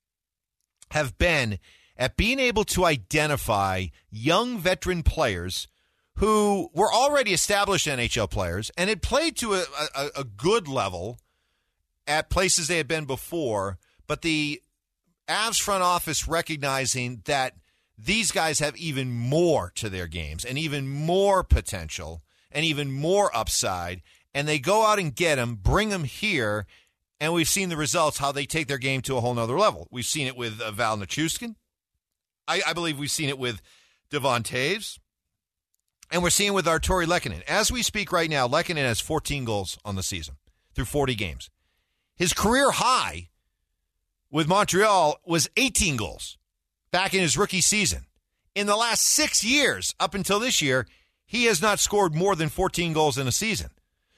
have 0.92 1.18
been 1.18 1.60
at 1.98 2.18
being 2.18 2.40
able 2.40 2.64
to 2.66 2.86
identify 2.86 3.88
young 4.10 4.58
veteran 4.58 5.04
players 5.04 5.68
who 6.16 6.70
were 6.74 6.92
already 6.92 7.32
established 7.32 7.88
NHL 7.88 8.30
players 8.30 8.72
and 8.78 8.90
had 8.90 9.02
played 9.02 9.38
to 9.38 9.54
a, 9.54 9.64
a, 9.96 10.10
a 10.18 10.24
good 10.24 10.68
level 10.68 11.18
at 12.08 12.30
places 12.30 12.68
they 12.68 12.78
had 12.78 12.88
been 12.88 13.06
before, 13.06 13.78
but 14.08 14.22
the 14.22 14.62
Avs 15.28 15.62
front 15.62 15.84
office 15.84 16.28
recognizing 16.28 17.22
that 17.26 17.54
these 17.98 18.32
guys 18.32 18.60
have 18.60 18.76
even 18.78 19.12
more 19.12 19.72
to 19.76 19.90
their 19.90 20.08
games 20.08 20.44
and 20.44 20.58
even 20.58 20.88
more 20.88 21.44
potential 21.44 22.24
and 22.52 22.66
even 22.66 22.92
more 22.92 23.36
upside. 23.36 24.02
And 24.34 24.48
they 24.48 24.60
go 24.60 24.86
out 24.86 25.00
and 25.00 25.14
get 25.14 25.36
them, 25.36 25.56
bring 25.56 25.90
them 25.90 26.06
here, 26.06 26.66
and 27.20 27.34
we've 27.34 27.50
seen 27.50 27.70
the 27.70 27.78
results, 27.78 28.18
how 28.18 28.32
they 28.32 28.46
take 28.46 28.68
their 28.68 28.78
game 28.78 29.02
to 29.02 29.18
a 29.18 29.22
whole 29.22 29.34
nother 29.34 29.58
level. 29.58 29.88
We've 29.92 30.06
seen 30.06 30.28
it 30.28 30.36
with 30.36 30.60
uh, 30.60 30.72
Val 30.72 30.98
Nichushkin. 30.98 31.56
I, 32.48 32.62
I, 32.66 32.74
believe 32.74 32.98
we've 32.98 33.12
seen 33.12 33.30
it 33.30 33.38
with 33.38 33.62
Devon 34.10 34.44
Toews. 34.44 34.98
And 36.10 36.24
we're 36.24 36.30
seeing 36.30 36.54
with 36.54 36.66
Artturi 36.66 37.06
Lehkonen. 37.06 37.44
As 37.44 37.72
we 37.72 37.84
speak 37.84 38.12
right 38.12 38.30
now, 38.30 38.48
Lehkonen 38.48 38.78
has 38.78 39.00
14 39.00 39.46
goals 39.46 39.78
on 39.86 39.96
the 39.96 40.04
season 40.04 40.36
through 40.74 40.86
40 40.86 41.16
games. 41.16 41.50
His 42.16 42.34
career 42.34 42.72
high 42.72 43.30
with 44.30 44.48
Montreal 44.48 45.20
was 45.26 45.50
18 45.58 45.98
goals 45.98 46.38
back 46.92 47.14
in 47.14 47.22
his 47.22 47.38
rookie 47.38 47.62
season. 47.62 48.06
In 48.56 48.68
the 48.68 48.76
last 48.76 49.04
six 49.04 49.44
years, 49.44 49.96
up 50.00 50.14
until 50.14 50.40
this 50.40 50.62
year, 50.62 50.88
he 51.26 51.46
has 51.46 51.62
not 51.62 51.80
scored 51.80 52.14
more 52.14 52.36
than 52.36 52.50
14 52.50 52.92
goals 52.94 53.18
in 53.18 53.28
a 53.28 53.32
season. 53.32 53.70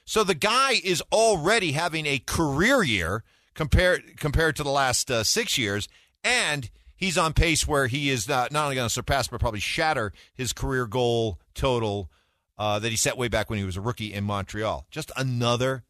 So 0.05 0.23
the 0.23 0.35
guy 0.35 0.73
is 0.83 1.01
already 1.11 1.71
having 1.71 2.05
a 2.05 2.19
career 2.19 2.83
year 2.83 3.23
compared 3.53 4.17
compared 4.17 4.55
to 4.57 4.63
the 4.63 4.69
last 4.69 5.09
uh, 5.09 5.23
six 5.23 5.57
years, 5.57 5.87
and 6.23 6.69
he's 6.95 7.17
on 7.17 7.33
pace 7.33 7.67
where 7.67 7.87
he 7.87 8.09
is 8.09 8.27
not, 8.27 8.51
not 8.51 8.65
only 8.65 8.75
going 8.75 8.87
to 8.87 8.93
surpass 8.93 9.27
but 9.27 9.39
probably 9.39 9.59
shatter 9.59 10.13
his 10.33 10.53
career 10.53 10.85
goal 10.87 11.39
total 11.53 12.09
uh, 12.57 12.79
that 12.79 12.89
he 12.89 12.95
set 12.95 13.17
way 13.17 13.27
back 13.27 13.49
when 13.49 13.59
he 13.59 13.65
was 13.65 13.77
a 13.77 13.81
rookie 13.81 14.13
in 14.13 14.23
Montreal. 14.23 14.85
Just 14.91 15.11
another 15.17 15.83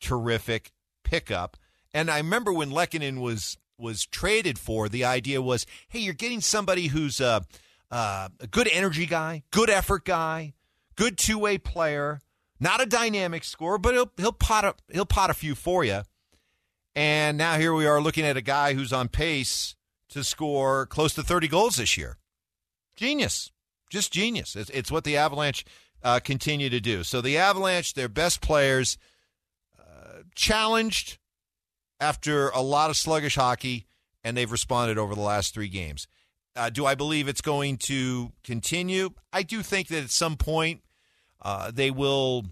terrific 0.00 0.72
pickup. 1.04 1.56
And 1.92 2.10
I 2.10 2.18
remember 2.18 2.52
when 2.52 2.70
Lehkonen 2.70 3.20
was 3.20 3.56
was 3.78 4.06
traded 4.06 4.58
for, 4.58 4.88
the 4.88 5.04
idea 5.04 5.40
was, 5.40 5.66
hey, 5.88 6.00
you're 6.00 6.14
getting 6.14 6.40
somebody 6.40 6.88
who's 6.88 7.20
a, 7.20 7.44
a 7.90 8.30
good 8.50 8.68
energy 8.70 9.06
guy, 9.06 9.42
good 9.50 9.70
effort 9.70 10.04
guy, 10.04 10.54
good 10.96 11.16
two 11.16 11.38
way 11.38 11.58
player, 11.58 12.20
not 12.60 12.82
a 12.82 12.86
dynamic 12.86 13.42
scorer, 13.42 13.78
but 13.78 13.94
he'll 13.94 14.12
he'll 14.16 14.32
pot 14.32 14.64
a, 14.64 14.74
he'll 14.92 15.06
pot 15.06 15.30
a 15.30 15.34
few 15.34 15.54
for 15.54 15.82
you. 15.82 16.02
And 16.94 17.38
now 17.38 17.56
here 17.56 17.72
we 17.72 17.86
are 17.86 18.00
looking 18.00 18.24
at 18.24 18.36
a 18.36 18.42
guy 18.42 18.74
who's 18.74 18.92
on 18.92 19.08
pace 19.08 19.74
to 20.10 20.24
score 20.24 20.86
close 20.86 21.14
to 21.14 21.22
30 21.22 21.48
goals 21.48 21.76
this 21.76 21.96
year. 21.96 22.18
Genius. 22.96 23.50
Just 23.90 24.12
genius. 24.12 24.56
It's, 24.56 24.70
it's 24.70 24.90
what 24.90 25.04
the 25.04 25.16
Avalanche 25.16 25.64
uh, 26.02 26.20
continue 26.20 26.68
to 26.68 26.80
do. 26.80 27.02
So 27.02 27.20
the 27.20 27.38
Avalanche, 27.38 27.94
their 27.94 28.08
best 28.08 28.40
players, 28.40 28.98
uh, 29.78 30.22
challenged 30.34 31.18
after 31.98 32.48
a 32.50 32.60
lot 32.60 32.90
of 32.90 32.96
sluggish 32.96 33.36
hockey, 33.36 33.86
and 34.22 34.36
they've 34.36 34.50
responded 34.50 34.98
over 34.98 35.14
the 35.14 35.20
last 35.20 35.54
three 35.54 35.68
games. 35.68 36.06
Uh, 36.56 36.70
do 36.70 36.84
I 36.86 36.94
believe 36.94 37.28
it's 37.28 37.40
going 37.40 37.76
to 37.78 38.32
continue? 38.42 39.10
I 39.32 39.42
do 39.42 39.62
think 39.62 39.88
that 39.88 40.04
at 40.04 40.10
some 40.10 40.36
point 40.36 40.82
uh, 41.42 41.70
they 41.70 41.90
will 41.90 42.44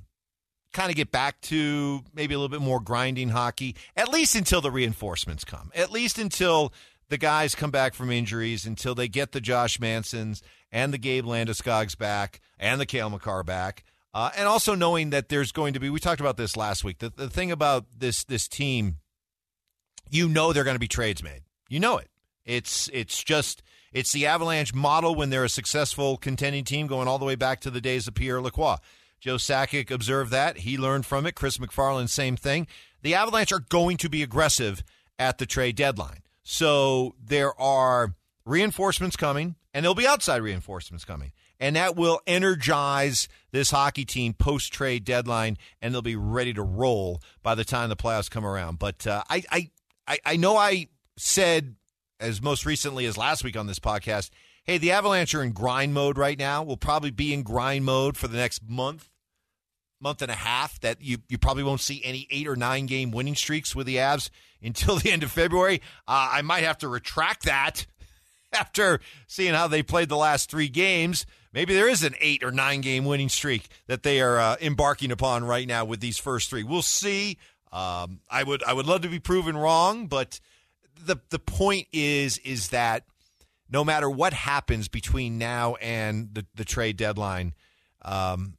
kind 0.73 0.90
of 0.90 0.97
get 0.97 1.11
back 1.11 1.40
to 1.40 2.02
maybe 2.14 2.35
a 2.35 2.38
little 2.38 2.49
bit 2.49 2.64
more 2.64 2.80
grinding 2.80 3.30
hockey, 3.30 3.75
at 3.97 4.09
least 4.09 4.35
until 4.35 4.61
the 4.61 4.71
reinforcements 4.71 5.45
come, 5.45 5.71
at 5.75 5.90
least 5.90 6.18
until 6.18 6.73
the 7.09 7.18
guys 7.18 7.54
come 7.54 7.71
back 7.71 7.95
from 7.95 8.11
injuries 8.11 8.66
until 8.66 8.95
they 8.95 9.09
get 9.09 9.33
the 9.33 9.40
Josh 9.40 9.80
Mansons 9.80 10.42
and 10.71 10.92
the 10.92 10.99
Gabe 10.99 11.25
Landeskog's 11.25 11.95
back 11.95 12.40
and 12.59 12.80
the 12.80 12.87
Cale 12.87 13.11
Makar 13.11 13.42
back. 13.42 13.85
Uh, 14.14 14.30
and 14.37 14.49
also 14.49 14.75
knowing 14.75 15.11
that 15.11 15.28
there's 15.28 15.52
going 15.52 15.75
to 15.75 15.80
be, 15.80 15.90
we 15.90 16.00
talked 16.00 16.21
about 16.21 16.37
this 16.37 16.57
last 16.57 16.85
week. 16.85 16.99
The, 16.99 17.11
the 17.11 17.30
thing 17.30 17.50
about 17.50 17.87
this 17.97 18.25
this 18.25 18.49
team, 18.49 18.97
you 20.11 20.28
know, 20.28 20.52
they're 20.52 20.64
going 20.64 20.75
to 20.75 20.80
be 20.80 20.88
trades 20.88 21.23
made. 21.23 21.42
You 21.68 21.80
know 21.80 21.99
it, 21.99 22.09
It's 22.45 22.90
it's 22.92 23.23
just 23.23 23.62
it's 23.92 24.12
the 24.12 24.26
Avalanche 24.26 24.75
model 24.75 25.14
when 25.14 25.30
they're 25.30 25.45
a 25.45 25.49
successful 25.49 26.16
contending 26.16 26.64
team 26.64 26.87
going 26.87 27.09
all 27.09 27.18
the 27.18 27.25
way 27.25 27.35
back 27.35 27.61
to 27.61 27.71
the 27.71 27.80
days 27.80 28.07
of 28.07 28.14
Pierre 28.14 28.40
Lacroix. 28.40 28.76
Joe 29.21 29.37
Sakic 29.37 29.90
observed 29.90 30.30
that. 30.30 30.59
He 30.59 30.78
learned 30.78 31.07
from 31.07 31.26
it. 31.26 31.35
Chris 31.35 31.59
MacFarland, 31.59 32.09
same 32.09 32.37
thing. 32.37 32.66
The 33.02 33.14
Avalanche 33.14 33.52
are 33.52 33.61
going 33.61 33.97
to 33.99 34.09
be 34.09 34.23
aggressive 34.23 34.83
at 35.18 35.38
the 35.38 35.47
trade 35.47 35.76
deadline. 35.76 36.23
So 36.42 37.14
there 37.23 37.59
are 37.61 38.14
reinforcements 38.45 39.16
coming, 39.16 39.57
and 39.75 39.85
there'll 39.85 39.95
be 39.95 40.07
outside 40.07 40.42
reinforcements 40.42 41.04
coming. 41.04 41.33
And 41.61 41.75
that 41.75 41.97
will 41.97 42.21
energize 42.26 43.28
this 43.50 43.73
hockey 43.73 44.04
team 44.04 44.33
post 44.33 44.73
trade 44.73 45.04
deadline, 45.04 45.59
and 45.83 45.92
they'll 45.92 46.02
be 46.02 46.16
ready 46.16 46.54
to 46.54 46.62
roll 46.62 47.21
by 47.42 47.57
the 47.57 47.64
time 47.64 47.88
the 47.88 47.97
playoffs 47.97 48.30
come 48.30 48.47
around. 48.47 48.78
But 48.78 49.07
uh, 49.07 49.25
I, 49.28 49.71
I, 50.07 50.18
I 50.25 50.37
know 50.37 50.57
I 50.57 50.87
said 51.16 51.75
as 52.20 52.42
most 52.42 52.66
recently 52.66 53.06
as 53.06 53.16
last 53.16 53.44
week 53.44 53.56
on 53.56 53.66
this 53.66 53.78
podcast, 53.78 54.30
hey, 54.64 54.78
the 54.78 54.90
Avalanche 54.90 55.34
are 55.34 55.42
in 55.42 55.52
grind 55.52 55.94
mode 55.94 56.18
right 56.18 56.38
now. 56.38 56.62
We'll 56.62 56.76
probably 56.76 57.10
be 57.10 57.32
in 57.32 57.42
grind 57.42 57.84
mode 57.84 58.16
for 58.16 58.28
the 58.28 58.37
next 58.37 58.68
month, 58.68 59.10
month 60.00 60.22
and 60.22 60.30
a 60.30 60.37
half. 60.37 60.80
That 60.80 61.00
you 61.00 61.18
you 61.28 61.38
probably 61.38 61.62
won't 61.62 61.80
see 61.80 62.02
any 62.04 62.26
eight 62.30 62.48
or 62.48 62.56
nine 62.56 62.87
game 62.87 63.10
winning 63.10 63.34
streaks 63.34 63.75
with 63.75 63.87
the 63.87 63.96
Avs 63.96 64.30
until 64.62 64.96
the 64.98 65.10
end 65.10 65.22
of 65.22 65.30
February. 65.30 65.80
Uh, 66.06 66.30
I 66.32 66.42
might 66.42 66.64
have 66.64 66.78
to 66.78 66.88
retract 66.88 67.44
that 67.44 67.87
after 68.52 69.00
seeing 69.26 69.54
how 69.54 69.68
they 69.68 69.82
played 69.82 70.08
the 70.08 70.16
last 70.16 70.50
three 70.50 70.68
games. 70.68 71.26
Maybe 71.52 71.75
there 71.75 71.88
is 71.88 72.02
an 72.02 72.14
eight 72.20 72.44
or 72.44 72.52
nine 72.52 72.82
game 72.82 73.04
winning 73.04 73.30
streak 73.30 73.68
that 73.87 74.02
they 74.02 74.20
are 74.20 74.38
uh, 74.38 74.56
embarking 74.60 75.10
upon 75.10 75.44
right 75.44 75.66
now 75.66 75.84
with 75.84 76.00
these 76.00 76.18
first 76.18 76.50
three. 76.50 76.62
We'll 76.62 76.82
see. 76.82 77.38
Um, 77.72 78.20
I 78.30 78.42
would 78.42 78.62
I 78.62 78.72
would 78.72 78.87
love 78.87 79.02
to 79.02 79.08
be 79.08 79.18
proven 79.18 79.56
wrong, 79.56 80.06
but 80.06 80.40
the 81.05 81.17
the 81.31 81.38
point 81.38 81.88
is 81.93 82.38
is 82.38 82.69
that 82.71 83.05
no 83.71 83.85
matter 83.85 84.09
what 84.09 84.33
happens 84.33 84.88
between 84.88 85.38
now 85.38 85.75
and 85.76 86.31
the, 86.33 86.47
the 86.55 86.64
trade 86.64 86.97
deadline, 86.97 87.55
um, 88.02 88.55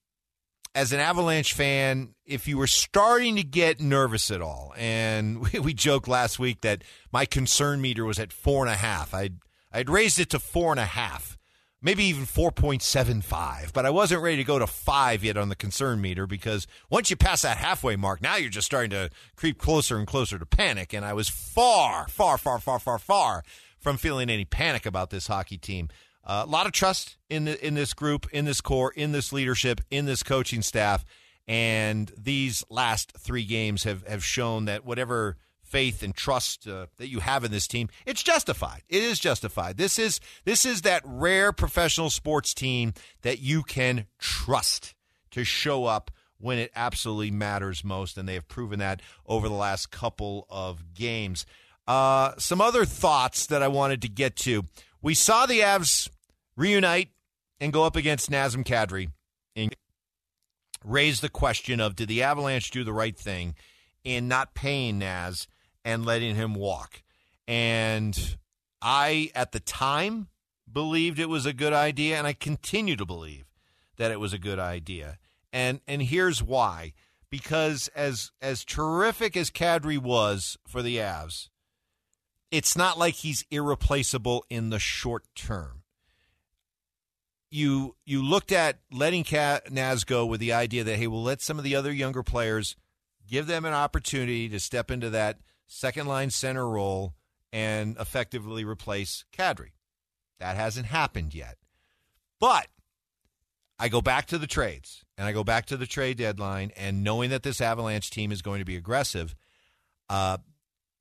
as 0.76 0.94
an 0.94 1.00
Avalanche 1.00 1.54
fan, 1.54 2.14
if 2.26 2.48
you 2.48 2.58
were 2.58 2.68
starting 2.68 3.36
to 3.38 3.44
get 3.44 3.82
nervous 3.82 4.30
at 4.30 4.42
all, 4.42 4.74
and 4.78 5.42
we, 5.54 5.60
we 5.60 5.74
joked 5.74 6.08
last 6.08 6.40
week 6.40 6.62
that 6.62 6.84
my 7.12 7.26
concern 7.26 7.82
meter 7.82 8.06
was 8.06 8.20
at 8.20 8.32
four 8.32 8.64
and 8.64 8.74
a 8.74 8.78
half, 8.78 9.14
I'd 9.14 9.40
I'd 9.72 9.90
raised 9.90 10.20
it 10.20 10.30
to 10.32 10.40
four 10.40 10.72
and 10.72 10.80
a 10.80 10.86
half, 10.86 11.38
maybe 11.82 12.04
even 12.06 12.26
four 12.26 12.52
point 12.52 12.82
seven 12.82 13.22
five, 13.22 13.72
but 13.74 13.86
I 13.86 13.90
wasn't 13.90 14.22
ready 14.22 14.38
to 14.38 14.44
go 14.44 14.60
to 14.60 14.68
five 14.68 15.24
yet 15.24 15.38
on 15.38 15.50
the 15.50 15.56
concern 15.56 16.02
meter 16.02 16.28
because 16.28 16.68
once 16.90 17.10
you 17.10 17.16
pass 17.16 17.42
that 17.44 17.58
halfway 17.58 17.96
mark, 17.96 18.22
now 18.22 18.36
you're 18.36 18.50
just 18.50 18.68
starting 18.68 18.92
to 18.92 19.10
creep 19.36 19.58
closer 19.58 19.98
and 19.98 20.08
closer 20.08 20.38
to 20.38 20.46
panic, 20.46 20.94
and 20.94 21.06
I 21.06 21.14
was 21.14 21.30
far, 21.30 22.08
far, 22.08 22.38
far, 22.38 22.60
far, 22.60 22.80
far, 22.80 23.00
far 23.00 23.44
from 23.80 23.98
feeling 23.98 24.30
any 24.30 24.46
panic 24.46 24.86
about 24.86 25.10
this 25.10 25.28
hockey 25.28 25.58
team. 25.58 25.90
Uh, 26.26 26.44
a 26.46 26.50
lot 26.50 26.66
of 26.66 26.74
trust 26.74 27.18
in 27.30 27.46
the, 27.46 27.66
in 27.66 27.74
this 27.76 27.94
group, 27.94 28.28
in 28.32 28.46
this 28.46 28.62
core, 28.62 28.92
in 28.92 29.14
this 29.14 29.32
leadership, 29.32 29.82
in 29.90 30.06
this 30.06 30.22
coaching 30.22 30.62
staff, 30.62 31.06
and 31.48 32.12
these 32.18 32.64
last 32.70 33.14
three 33.18 33.46
games 33.46 33.84
have 33.84 34.06
have 34.08 34.24
shown 34.24 34.66
that 34.66 34.86
whatever 34.86 35.38
faith 35.70 36.04
and 36.04 36.16
trust 36.16 36.68
uh, 36.68 36.88
that 36.98 37.08
you 37.08 37.20
have 37.20 37.44
in 37.44 37.52
this 37.52 37.68
team, 37.68 37.90
it's 38.06 38.24
justified. 38.24 38.82
It 38.90 39.04
is 39.04 39.20
justified. 39.20 39.78
This 39.78 40.00
is 40.00 40.20
this 40.46 40.66
is 40.66 40.82
that 40.82 41.02
rare 41.06 41.52
professional 41.52 42.10
sports 42.10 42.54
team 42.54 42.94
that 43.22 43.40
you 43.40 43.64
can 43.64 44.08
trust 44.18 44.96
to 45.32 45.44
show 45.44 45.86
up 45.86 46.12
when 46.40 46.58
it 46.58 46.72
absolutely 46.76 47.32
matters 47.32 47.84
most, 47.84 48.18
and 48.18 48.28
they 48.28 48.34
have 48.34 48.48
proven 48.48 48.80
that 48.80 49.02
over 49.26 49.48
the 49.48 49.56
last 49.56 49.92
couple 49.92 50.48
of 50.50 50.94
games. 50.94 51.46
Uh, 51.88 52.34
some 52.38 52.62
other 52.62 52.86
thoughts 52.86 53.48
that 53.48 53.62
I 53.62 53.68
wanted 53.68 54.02
to 54.04 54.10
get 54.10 54.36
to. 54.38 54.64
We 55.02 55.14
saw 55.14 55.46
the 55.46 55.60
Avs 55.60 56.10
reunite 56.56 57.10
and 57.60 57.74
go 57.74 57.84
up 57.84 57.96
against 57.96 58.30
Nazem 58.30 58.64
Kadri 58.64 59.12
and 59.56 59.76
raise 60.84 61.20
the 61.22 61.30
question 61.30 61.80
of 61.80 61.96
did 61.96 62.08
the 62.08 62.24
Avalanche 62.24 62.72
do 62.72 62.84
the 62.84 62.94
right 62.94 63.18
thing 63.18 63.56
in 64.04 64.28
not 64.28 64.54
paying 64.54 65.00
Naz 65.00 65.48
and 65.90 66.06
letting 66.06 66.36
him 66.36 66.54
walk? 66.54 67.02
And 67.48 68.38
I, 68.82 69.32
at 69.34 69.52
the 69.52 69.60
time, 69.60 70.28
believed 70.72 71.20
it 71.20 71.30
was 71.30 71.46
a 71.46 71.54
good 71.54 71.74
idea, 71.74 72.18
and 72.18 72.28
I 72.28 72.34
continue 72.34 72.96
to 72.96 73.06
believe 73.06 73.46
that 73.98 74.12
it 74.12 74.20
was 74.20 74.34
a 74.34 74.40
good 74.40 74.60
idea. 74.60 75.18
And 75.52 75.82
and 75.88 76.02
here's 76.02 76.44
why. 76.44 76.94
Because 77.30 77.90
as 77.96 78.32
as 78.42 78.66
terrific 78.66 79.38
as 79.38 79.52
Kadri 79.52 80.00
was 80.00 80.58
for 80.68 80.82
the 80.82 80.98
Avs, 80.98 81.50
it's 82.50 82.76
not 82.76 82.98
like 82.98 83.16
he's 83.16 83.46
irreplaceable 83.52 84.46
in 84.50 84.70
the 84.70 84.80
short 84.80 85.26
term. 85.36 85.84
You 87.52 87.96
you 88.06 88.24
looked 88.24 88.52
at 88.52 88.80
letting 88.92 89.26
Naz 89.70 90.04
go 90.04 90.26
with 90.26 90.40
the 90.40 90.54
idea 90.54 90.84
that 90.84 90.98
hey, 90.98 91.08
we'll 91.08 91.24
let 91.24 91.42
some 91.42 91.58
of 91.58 91.64
the 91.64 91.76
other 91.76 91.92
younger 91.92 92.24
players 92.24 92.76
give 93.28 93.48
them 93.48 93.66
an 93.66 93.74
opportunity 93.74 94.50
to 94.50 94.60
step 94.60 94.90
into 94.90 95.10
that 95.12 95.40
second 95.70 96.08
line 96.08 96.32
center 96.32 96.68
role 96.68 97.14
and 97.54 97.96
effectively 97.98 98.66
replace 98.66 99.24
Kadri. 99.32 99.72
That 100.40 100.58
hasn't 100.58 100.88
happened 100.88 101.34
yet. 101.34 101.58
But 102.40 102.68
I 103.78 103.88
go 103.88 104.02
back 104.02 104.26
to 104.28 104.38
the 104.38 104.48
trades 104.48 105.06
and 105.18 105.28
I 105.28 105.32
go 105.32 105.44
back 105.44 105.66
to 105.68 105.78
the 105.78 105.86
trade 105.86 106.18
deadline 106.18 106.72
and 106.76 107.04
knowing 107.04 107.30
that 107.30 107.44
this 107.44 107.62
Avalanche 107.62 108.10
team 108.10 108.32
is 108.32 108.42
going 108.42 108.60
to 108.60 108.66
be 108.66 108.76
aggressive, 108.76 109.36
uh, 110.10 110.38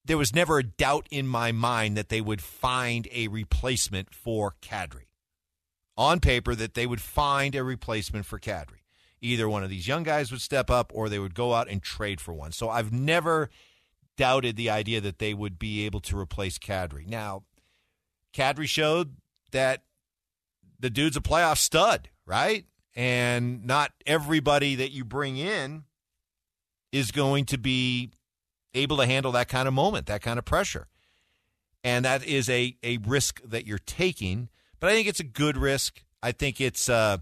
there 0.04 0.18
was 0.18 0.34
never 0.34 0.58
a 0.58 0.64
doubt 0.64 1.06
in 1.10 1.26
my 1.26 1.50
mind 1.50 1.96
that 1.96 2.08
they 2.08 2.20
would 2.20 2.40
find 2.40 3.08
a 3.12 3.28
replacement 3.28 4.14
for 4.14 4.54
Kadri. 4.62 5.06
On 5.96 6.20
paper, 6.20 6.54
that 6.54 6.74
they 6.74 6.86
would 6.86 7.00
find 7.00 7.56
a 7.56 7.64
replacement 7.64 8.24
for 8.24 8.38
Kadri. 8.38 8.84
Either 9.20 9.48
one 9.48 9.64
of 9.64 9.70
these 9.70 9.88
young 9.88 10.04
guys 10.04 10.30
would 10.30 10.40
step 10.40 10.70
up 10.70 10.92
or 10.94 11.08
they 11.08 11.18
would 11.18 11.34
go 11.34 11.54
out 11.54 11.68
and 11.68 11.82
trade 11.82 12.20
for 12.20 12.32
one. 12.32 12.52
So 12.52 12.70
I've 12.70 12.92
never 12.92 13.50
doubted 14.18 14.56
the 14.56 14.68
idea 14.68 15.00
that 15.00 15.18
they 15.18 15.32
would 15.32 15.58
be 15.58 15.86
able 15.86 16.00
to 16.00 16.18
replace 16.18 16.58
Kadri. 16.58 17.08
Now, 17.08 17.44
Kadri 18.34 18.68
showed 18.68 19.16
that 19.52 19.84
the 20.78 20.90
dude's 20.90 21.16
a 21.16 21.22
playoff 21.22 21.56
stud, 21.56 22.10
right? 22.26 22.66
And 22.94 23.64
not 23.64 23.92
everybody 24.06 24.74
that 24.74 24.90
you 24.90 25.04
bring 25.04 25.38
in 25.38 25.84
is 26.92 27.10
going 27.12 27.46
to 27.46 27.58
be 27.58 28.10
able 28.74 28.98
to 28.98 29.06
handle 29.06 29.32
that 29.32 29.48
kind 29.48 29.68
of 29.68 29.72
moment, 29.72 30.06
that 30.06 30.20
kind 30.20 30.38
of 30.38 30.44
pressure. 30.44 30.88
And 31.84 32.04
that 32.04 32.26
is 32.26 32.50
a, 32.50 32.76
a 32.82 32.98
risk 32.98 33.40
that 33.44 33.66
you're 33.66 33.78
taking. 33.78 34.48
But 34.80 34.90
I 34.90 34.94
think 34.94 35.08
it's 35.08 35.20
a 35.20 35.24
good 35.24 35.56
risk. 35.56 36.02
I 36.22 36.32
think 36.32 36.60
it's 36.60 36.88
uh, 36.88 37.18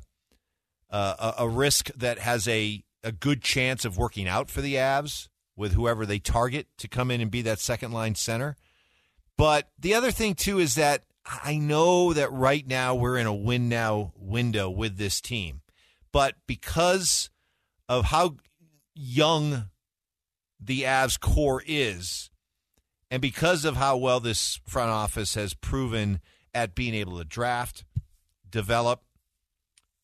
a, 0.90 1.34
a 1.40 1.48
risk 1.48 1.90
that 1.94 2.18
has 2.18 2.48
a, 2.48 2.82
a 3.04 3.12
good 3.12 3.42
chance 3.42 3.84
of 3.84 3.98
working 3.98 4.26
out 4.26 4.50
for 4.50 4.62
the 4.62 4.74
Avs 4.74 5.28
with 5.56 5.72
whoever 5.72 6.04
they 6.04 6.18
target 6.18 6.66
to 6.78 6.88
come 6.88 7.10
in 7.10 7.20
and 7.20 7.30
be 7.30 7.42
that 7.42 7.58
second 7.58 7.92
line 7.92 8.14
center. 8.14 8.56
But 9.36 9.70
the 9.78 9.94
other 9.94 10.10
thing, 10.10 10.34
too, 10.34 10.58
is 10.58 10.74
that 10.76 11.04
I 11.24 11.56
know 11.56 12.12
that 12.12 12.32
right 12.32 12.66
now 12.66 12.94
we're 12.94 13.18
in 13.18 13.26
a 13.26 13.34
win 13.34 13.68
now 13.68 14.12
window 14.16 14.70
with 14.70 14.96
this 14.96 15.20
team. 15.20 15.62
But 16.12 16.34
because 16.46 17.30
of 17.88 18.06
how 18.06 18.36
young 18.94 19.70
the 20.60 20.82
Avs 20.82 21.18
core 21.18 21.62
is, 21.66 22.30
and 23.10 23.20
because 23.20 23.64
of 23.64 23.76
how 23.76 23.96
well 23.96 24.20
this 24.20 24.60
front 24.66 24.90
office 24.90 25.34
has 25.34 25.54
proven 25.54 26.20
at 26.54 26.74
being 26.74 26.94
able 26.94 27.18
to 27.18 27.24
draft, 27.24 27.84
develop, 28.48 29.02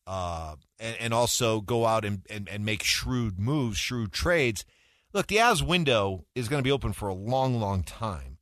uh, 0.05 0.55
and, 0.79 0.95
and, 0.99 1.13
also 1.13 1.61
go 1.61 1.85
out 1.85 2.03
and, 2.03 2.25
and, 2.29 2.49
and 2.49 2.65
make 2.65 2.83
shrewd 2.83 3.39
moves, 3.39 3.77
shrewd 3.77 4.11
trades. 4.11 4.65
Look, 5.13 5.27
the 5.27 5.37
Avs 5.37 5.61
window 5.61 6.25
is 6.33 6.47
going 6.47 6.59
to 6.59 6.67
be 6.67 6.71
open 6.71 6.91
for 6.91 7.07
a 7.07 7.13
long, 7.13 7.59
long 7.59 7.83
time. 7.83 8.39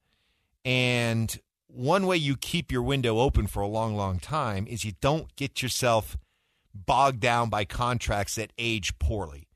And 0.64 1.38
one 1.68 2.08
way 2.08 2.16
you 2.18 2.38
keep 2.38 2.72
your 2.72 2.82
window 2.82 3.20
open 3.20 3.48
for 3.48 3.62
a 3.62 3.68
long, 3.68 3.96
long 3.96 4.20
time 4.20 4.68
is 4.68 4.86
you 4.86 4.94
don't 5.02 5.36
get 5.36 5.62
yourself 5.62 6.18
bogged 6.74 7.20
down 7.20 7.50
by 7.50 7.66
contracts 7.66 8.36
that 8.36 8.54
age 8.58 8.98
poorly. 9.00 9.50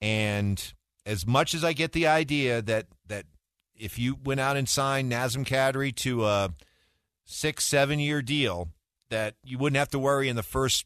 And 0.00 0.74
as 1.06 1.26
much 1.26 1.54
as 1.54 1.64
I 1.64 1.72
get 1.72 1.92
the 1.92 2.06
idea 2.06 2.60
that 2.62 2.86
that 3.06 3.24
if 3.74 3.98
you 3.98 4.18
went 4.22 4.40
out 4.40 4.56
and 4.56 4.68
signed 4.68 5.10
Nazem 5.10 5.46
Kadri 5.46 5.94
to 5.96 6.26
a 6.26 6.50
six, 7.24 7.64
seven 7.64 7.98
year 7.98 8.20
deal, 8.20 8.68
that 9.08 9.36
you 9.42 9.56
wouldn't 9.58 9.78
have 9.78 9.90
to 9.90 9.98
worry 9.98 10.28
in 10.28 10.36
the 10.36 10.42
first 10.42 10.84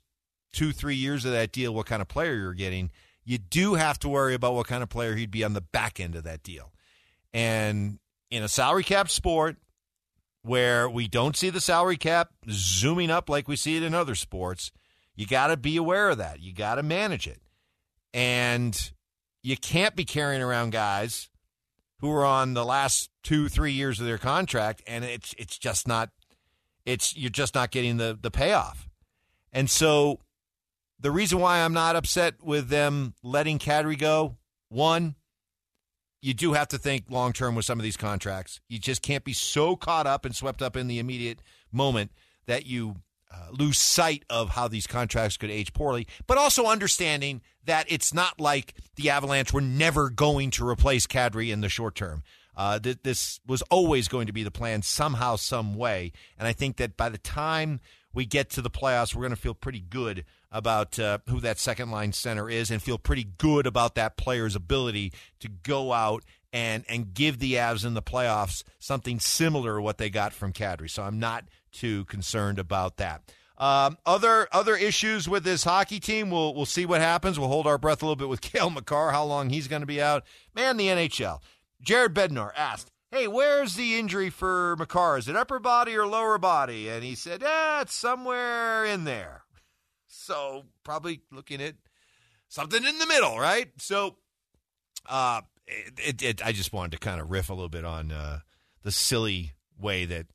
two, 0.53 0.73
three 0.73 0.95
years 0.95 1.25
of 1.25 1.33
that 1.33 1.51
deal 1.53 1.75
what 1.75 1.87
kind 1.87 2.01
of 2.01 2.09
player 2.09 2.35
you're 2.35 2.55
getting. 2.55 2.91
You 3.27 3.39
do 3.39 3.75
have 3.75 3.99
to 3.99 4.09
worry 4.09 4.35
about 4.35 4.55
what 4.55 4.69
kind 4.69 4.83
of 4.83 4.89
player 4.89 5.17
he'd 5.17 5.31
be 5.31 5.45
on 5.45 5.53
the 5.53 5.61
back 5.61 6.01
end 6.01 6.15
of 6.15 6.25
that 6.25 6.43
deal. 6.43 6.73
And 7.35 7.99
in 8.31 8.43
a 8.43 8.49
salary 8.49 8.85
cap 8.85 9.11
sport 9.11 9.57
where 10.43 10.89
we 10.89 11.09
don't 11.09 11.37
see 11.37 11.51
the 11.51 11.61
salary 11.61 11.97
cap 11.97 12.31
zooming 12.49 13.11
up 13.11 13.29
like 13.29 13.49
we 13.49 13.57
see 13.57 13.77
it 13.77 13.83
in 13.83 13.95
other 13.95 14.15
sports, 14.15 14.71
you 15.17 15.27
got 15.27 15.49
to 15.49 15.57
be 15.57 15.77
aware 15.77 16.09
of 16.09 16.19
that. 16.19 16.41
You 16.41 16.55
got 16.55 16.77
to 16.77 16.83
manage 16.83 17.27
it. 17.27 17.43
And 18.15 18.93
you 19.43 19.57
can't 19.57 19.97
be 19.97 20.05
carrying 20.05 20.43
around 20.43 20.71
guys 20.71 21.29
who 22.01 22.11
are 22.13 22.25
on 22.25 22.55
the 22.55 22.65
last 22.65 23.11
two, 23.23 23.49
three 23.49 23.73
years 23.73 23.99
of 23.99 24.07
their 24.07 24.19
contract, 24.19 24.83
and 24.87 25.05
it's 25.05 25.35
it's 25.39 25.59
just 25.59 25.89
not 25.89 26.11
it's 26.85 27.17
you're 27.17 27.31
just 27.31 27.55
not 27.55 27.71
getting 27.71 27.97
the 27.97 28.19
the 28.21 28.31
payoff. 28.31 28.89
And 29.53 29.69
so 29.69 30.21
the 30.99 31.11
reason 31.11 31.39
why 31.39 31.59
I'm 31.61 31.73
not 31.73 31.97
upset 31.97 32.43
with 32.43 32.69
them 32.69 33.15
letting 33.23 33.59
Kadri 33.59 33.99
go, 33.99 34.37
one, 34.69 35.15
you 36.23 36.35
do 36.35 36.55
have 36.55 36.69
to 36.69 36.79
think 36.79 37.05
long 37.11 37.33
term 37.33 37.55
with 37.55 37.65
some 37.65 37.79
of 37.79 37.85
these 37.85 37.97
contracts. 37.97 38.61
You 38.69 38.79
just 38.79 39.03
can't 39.03 39.25
be 39.25 39.33
so 39.33 39.77
caught 39.77 40.07
up 40.07 40.25
and 40.25 40.35
swept 40.35 40.63
up 40.63 40.77
in 40.77 40.89
the 40.89 40.99
immediate 40.99 41.41
moment 41.71 42.11
that 42.47 42.67
you 42.67 42.97
uh, 43.33 43.49
lose 43.53 43.79
sight 43.79 44.25
of 44.31 44.51
how 44.51 44.69
these 44.69 44.87
contracts 44.87 45.37
could 45.37 45.51
age 45.51 45.73
poorly, 45.73 46.07
but 46.27 46.39
also 46.39 46.67
understanding 46.67 47.43
that 47.65 47.87
it's 47.89 48.15
not 48.15 48.41
like 48.41 48.75
the 48.95 49.11
Avalanche 49.11 49.53
were 49.53 49.61
never 49.61 50.09
going 50.09 50.51
to 50.53 50.67
replace 50.67 51.07
Kadri 51.07 51.53
in 51.53 51.61
the 51.61 51.69
short 51.69 51.95
term. 51.95 52.23
Uh, 52.57 52.79
th- 52.79 52.99
this 53.03 53.39
was 53.47 53.63
always 53.63 54.09
going 54.09 54.27
to 54.27 54.33
be 54.33 54.43
the 54.43 54.51
plan 54.51 54.83
somehow, 54.83 55.37
some 55.37 55.75
way. 55.75 56.13
And 56.39 56.49
I 56.49 56.53
think 56.53 56.77
that 56.79 56.97
by 56.97 57.09
the 57.09 57.19
time 57.19 57.81
we 58.15 58.25
get 58.25 58.49
to 58.51 58.63
the 58.63 58.71
playoffs, 58.71 59.15
we're 59.15 59.23
going 59.23 59.31
to 59.31 59.37
feel 59.37 59.55
pretty 59.55 59.81
good 59.81 60.25
about 60.57 60.99
uh, 60.99 61.19
who 61.29 61.39
that 61.41 61.59
second 61.59 61.91
line 61.91 62.13
center 62.13 62.49
is 62.49 62.71
and 62.71 62.83
feel 62.83 62.97
pretty 62.97 63.25
good 63.37 63.67
about 63.67 63.95
that 63.95 64.17
player's 64.17 64.57
ability 64.57 65.13
to 65.39 65.49
go 65.49 65.93
out 65.93 66.25
and 66.51 66.85
and 66.89 67.13
give 67.13 67.39
the 67.39 67.55
Avs 67.55 67.85
in 67.85 67.93
the 67.93 68.03
playoffs 68.03 68.63
something 68.79 69.21
similar 69.21 69.77
to 69.77 69.83
what 69.83 69.99
they 69.99 70.09
got 70.09 70.33
from 70.33 70.55
Kadri. 70.55 70.89
So 70.89 71.03
I'm 71.03 71.19
not 71.19 71.45
too 71.73 72.07
concerned 72.07 72.59
about 72.59 72.97
that. 72.97 73.21
Um, 73.59 73.99
other 74.07 74.49
other 74.51 74.77
issues 74.77 75.29
with 75.29 75.45
this 75.45 75.65
hockey 75.65 76.01
team, 76.01 76.31
we'll 76.31 76.55
we'll 76.55 76.65
see 76.65 76.87
what 76.87 77.03
happens. 77.03 77.39
We'll 77.39 77.49
hold 77.49 77.67
our 77.67 77.79
breath 77.79 78.03
a 78.03 78.07
little 78.07 78.17
bit 78.17 78.31
with 78.31 78.41
Cale 78.53 78.71
Makar, 78.71 79.11
how 79.11 79.25
long 79.25 79.51
he's 79.51 79.69
going 79.69 79.83
to 79.83 79.87
be 79.87 80.01
out. 80.01 80.25
Man, 80.55 80.79
the 80.79 80.89
NHL. 80.89 81.41
Jared 81.83 82.15
Bednar 82.15 82.53
asked, 82.57 82.91
"Hey, 83.11 83.29
where's 83.29 83.75
the 83.75 83.99
injury 83.99 84.31
for 84.31 84.75
Makar? 84.79 85.19
Is 85.19 85.29
it 85.29 85.37
upper 85.37 85.59
body 85.59 85.95
or 85.95 86.07
lower 86.07 86.39
body?" 86.39 86.89
And 86.89 87.05
he 87.05 87.15
said, 87.15 87.43
"Ah, 87.45 87.83
it's 87.83 87.95
somewhere 87.95 88.87
in 88.87 89.05
there." 89.05 89.43
So 90.17 90.65
probably 90.83 91.21
looking 91.31 91.61
at 91.61 91.75
something 92.49 92.85
in 92.85 92.99
the 92.99 93.07
middle, 93.07 93.39
right? 93.39 93.71
So, 93.79 94.17
uh, 95.09 95.43
it, 95.67 95.95
it, 95.99 96.23
it 96.23 96.47
I 96.47 96.53
just 96.53 96.73
wanted 96.73 96.93
to 96.93 96.99
kind 96.99 97.21
of 97.21 97.31
riff 97.31 97.51
a 97.51 97.55
little 97.55 97.69
bit 97.69 97.85
on 97.85 98.13
uh, 98.13 98.41
the 98.83 98.93
silly 98.93 99.53
way 99.79 100.05
that 100.07 100.27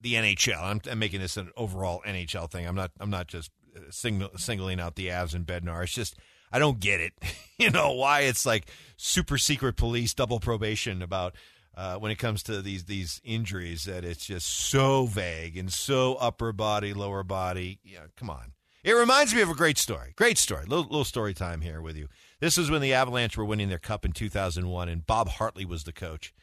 the 0.00 0.14
NHL. 0.14 0.62
I'm, 0.62 0.80
I'm, 0.90 0.98
making 0.98 1.20
this 1.20 1.36
an 1.36 1.50
overall 1.56 2.02
NHL 2.06 2.50
thing. 2.50 2.66
I'm 2.66 2.74
not. 2.74 2.92
I'm 3.00 3.10
not 3.10 3.26
just 3.26 3.50
uh, 3.76 3.80
single, 3.90 4.30
singling 4.36 4.80
out 4.80 4.96
the 4.96 5.08
Avs 5.08 5.34
and 5.34 5.46
Bednar. 5.46 5.82
It's 5.82 5.92
just 5.92 6.16
I 6.52 6.58
don't 6.58 6.78
get 6.78 7.00
it. 7.00 7.12
you 7.58 7.70
know 7.70 7.92
why 7.92 8.20
it's 8.20 8.46
like 8.46 8.68
super 8.96 9.38
secret 9.38 9.76
police, 9.76 10.14
double 10.14 10.40
probation 10.40 11.02
about 11.02 11.34
uh, 11.76 11.96
when 11.96 12.12
it 12.12 12.16
comes 12.16 12.42
to 12.44 12.62
these 12.62 12.84
these 12.84 13.20
injuries 13.24 13.84
that 13.84 14.04
it's 14.04 14.26
just 14.26 14.46
so 14.46 15.06
vague 15.06 15.56
and 15.56 15.72
so 15.72 16.14
upper 16.16 16.52
body, 16.52 16.94
lower 16.94 17.22
body. 17.22 17.80
Yeah, 17.84 18.06
come 18.16 18.30
on. 18.30 18.52
It 18.84 18.92
reminds 18.92 19.34
me 19.34 19.40
of 19.40 19.48
a 19.48 19.54
great 19.54 19.78
story. 19.78 20.12
Great 20.14 20.36
story. 20.36 20.66
Little, 20.66 20.84
little 20.84 21.04
story 21.04 21.32
time 21.32 21.62
here 21.62 21.80
with 21.80 21.96
you. 21.96 22.08
This 22.40 22.58
was 22.58 22.70
when 22.70 22.82
the 22.82 22.92
Avalanche 22.92 23.36
were 23.36 23.44
winning 23.44 23.70
their 23.70 23.78
cup 23.78 24.04
in 24.04 24.12
2001, 24.12 24.88
and 24.90 25.06
Bob 25.06 25.28
Hartley 25.28 25.64
was 25.64 25.84
the 25.84 25.92
coach. 25.92 26.34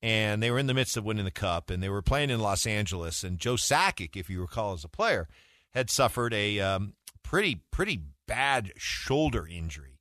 And 0.00 0.40
they 0.40 0.52
were 0.52 0.60
in 0.60 0.68
the 0.68 0.74
midst 0.74 0.96
of 0.96 1.04
winning 1.04 1.24
the 1.24 1.32
cup, 1.32 1.70
and 1.70 1.82
they 1.82 1.88
were 1.88 2.02
playing 2.02 2.30
in 2.30 2.38
Los 2.38 2.66
Angeles. 2.66 3.24
And 3.24 3.40
Joe 3.40 3.54
Sakic, 3.54 4.14
if 4.14 4.30
you 4.30 4.40
recall 4.40 4.74
as 4.74 4.84
a 4.84 4.88
player, 4.88 5.26
had 5.72 5.90
suffered 5.90 6.32
a 6.32 6.60
um, 6.60 6.94
pretty 7.24 7.62
pretty 7.72 8.02
bad 8.28 8.72
shoulder 8.76 9.44
injury. 9.44 9.98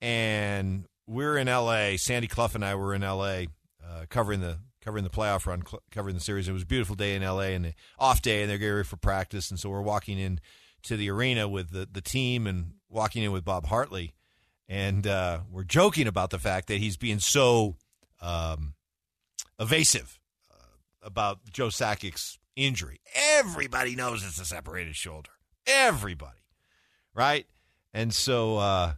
And 0.00 0.86
we're 1.08 1.36
in 1.36 1.48
L.A. 1.48 1.96
Sandy 1.96 2.28
Clough 2.28 2.50
and 2.54 2.64
I 2.64 2.76
were 2.76 2.94
in 2.94 3.02
L.A. 3.02 3.48
Uh, 3.92 4.06
covering 4.08 4.40
the 4.40 4.58
covering 4.82 5.04
the 5.04 5.10
playoff 5.10 5.46
run, 5.46 5.62
cl- 5.66 5.82
covering 5.90 6.14
the 6.14 6.20
series. 6.20 6.48
It 6.48 6.52
was 6.52 6.62
a 6.62 6.66
beautiful 6.66 6.96
day 6.96 7.14
in 7.14 7.22
L.A. 7.22 7.54
and 7.54 7.64
the 7.64 7.74
off 7.98 8.22
day, 8.22 8.40
and 8.40 8.50
they're 8.50 8.58
getting 8.58 8.74
ready 8.74 8.88
for 8.88 8.96
practice. 8.96 9.50
And 9.50 9.60
so 9.60 9.68
we're 9.68 9.82
walking 9.82 10.18
in 10.18 10.40
to 10.84 10.96
the 10.96 11.10
arena 11.10 11.46
with 11.48 11.70
the, 11.70 11.86
the 11.90 12.00
team 12.00 12.46
and 12.46 12.72
walking 12.88 13.22
in 13.22 13.32
with 13.32 13.44
Bob 13.44 13.66
Hartley. 13.66 14.14
And 14.68 15.06
uh, 15.06 15.40
we're 15.50 15.64
joking 15.64 16.06
about 16.06 16.30
the 16.30 16.38
fact 16.38 16.68
that 16.68 16.78
he's 16.78 16.96
being 16.96 17.18
so 17.18 17.76
um, 18.20 18.74
evasive 19.58 20.18
uh, 20.50 20.64
about 21.02 21.40
Joe 21.52 21.68
Sakic's 21.68 22.38
injury. 22.56 23.00
Everybody 23.14 23.94
knows 23.94 24.24
it's 24.24 24.40
a 24.40 24.44
separated 24.44 24.96
shoulder. 24.96 25.30
Everybody. 25.66 26.38
Right? 27.14 27.46
And 27.92 28.14
so 28.14 28.56
uh, 28.56 28.92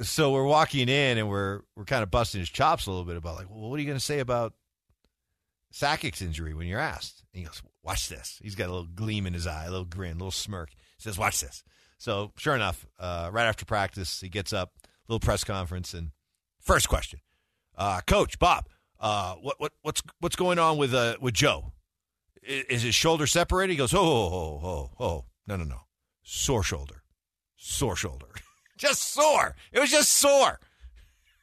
so 0.00 0.32
we're 0.32 0.44
walking 0.44 0.88
in 0.88 1.18
and 1.18 1.28
we're 1.28 1.60
we're 1.76 1.84
kind 1.84 2.02
of 2.02 2.10
busting 2.10 2.40
his 2.40 2.50
chops 2.50 2.86
a 2.86 2.90
little 2.90 3.04
bit 3.04 3.16
about 3.16 3.36
like, 3.36 3.50
well, 3.50 3.68
what 3.68 3.76
are 3.76 3.80
you 3.80 3.86
going 3.86 3.98
to 3.98 4.04
say 4.04 4.20
about 4.20 4.54
Sakic's 5.72 6.22
injury 6.22 6.54
when 6.54 6.66
you're 6.66 6.80
asked? 6.80 7.24
And 7.32 7.40
he 7.40 7.46
goes, 7.46 7.62
watch 7.82 8.08
this. 8.08 8.38
He's 8.42 8.54
got 8.54 8.68
a 8.68 8.72
little 8.72 8.86
gleam 8.86 9.26
in 9.26 9.34
his 9.34 9.46
eye, 9.46 9.64
a 9.66 9.70
little 9.70 9.84
grin, 9.84 10.12
a 10.12 10.14
little 10.14 10.30
smirk. 10.30 10.70
He 10.70 11.02
says, 11.02 11.18
watch 11.18 11.40
this. 11.40 11.64
So 11.98 12.32
sure 12.36 12.54
enough, 12.54 12.86
uh, 12.98 13.30
right 13.32 13.46
after 13.46 13.64
practice, 13.64 14.20
he 14.20 14.28
gets 14.28 14.52
up, 14.52 14.72
little 15.08 15.20
press 15.20 15.42
conference, 15.42 15.94
and 15.94 16.12
first 16.60 16.88
question, 16.88 17.20
uh, 17.76 18.00
Coach 18.06 18.38
Bob, 18.38 18.66
uh, 19.00 19.34
what 19.34 19.58
what 19.58 19.72
what's 19.82 20.02
what's 20.20 20.36
going 20.36 20.58
on 20.58 20.76
with 20.76 20.94
uh 20.94 21.16
with 21.20 21.34
Joe? 21.34 21.72
Is, 22.42 22.64
is 22.64 22.82
his 22.82 22.94
shoulder 22.94 23.26
separated? 23.26 23.72
He 23.72 23.76
goes, 23.78 23.94
oh 23.94 23.98
oh 23.98 24.60
oh 24.62 24.90
oh 25.00 25.24
no 25.46 25.56
no 25.56 25.64
no, 25.64 25.80
sore 26.22 26.62
shoulder, 26.62 27.02
sore 27.56 27.96
shoulder, 27.96 28.26
just 28.78 29.12
sore. 29.12 29.54
It 29.72 29.80
was 29.80 29.90
just 29.90 30.12
sore. 30.12 30.60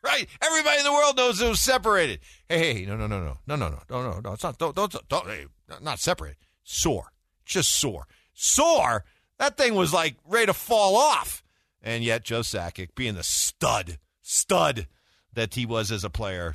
Right? 0.04 0.30
Everybody 0.40 0.78
in 0.78 0.84
the 0.84 0.94
world 0.94 1.18
knows 1.18 1.42
it 1.42 1.50
was 1.50 1.60
separated. 1.60 2.20
Hey, 2.48 2.76
hey, 2.76 2.86
no, 2.86 2.96
no, 2.96 3.08
no, 3.08 3.20
no, 3.24 3.38
no, 3.48 3.56
no, 3.56 3.70
no, 3.70 3.80
no, 3.90 4.12
no, 4.12 4.20
no. 4.20 4.34
It's 4.34 4.44
not. 4.44 4.60
Don't, 4.60 4.76
don't, 4.76 4.96
don't. 5.10 5.26
Hey, 5.26 5.48
not 5.82 5.98
separated. 5.98 6.38
Sore. 6.64 7.12
Just 7.44 7.72
sore. 7.72 8.06
Sore. 8.32 9.04
That 9.40 9.58
thing 9.58 9.74
was 9.74 9.94
like 9.94 10.18
ready 10.24 10.46
to 10.46 10.54
fall 10.54 10.96
off. 10.96 11.44
And 11.82 12.04
yet, 12.04 12.24
Joe 12.24 12.42
Sakic, 12.42 12.90
being 12.94 13.16
the 13.16 13.24
stud, 13.24 13.98
stud 14.22 14.86
that 15.34 15.56
he 15.56 15.66
was 15.66 15.92
as 15.92 16.04
a 16.04 16.10
player, 16.12 16.54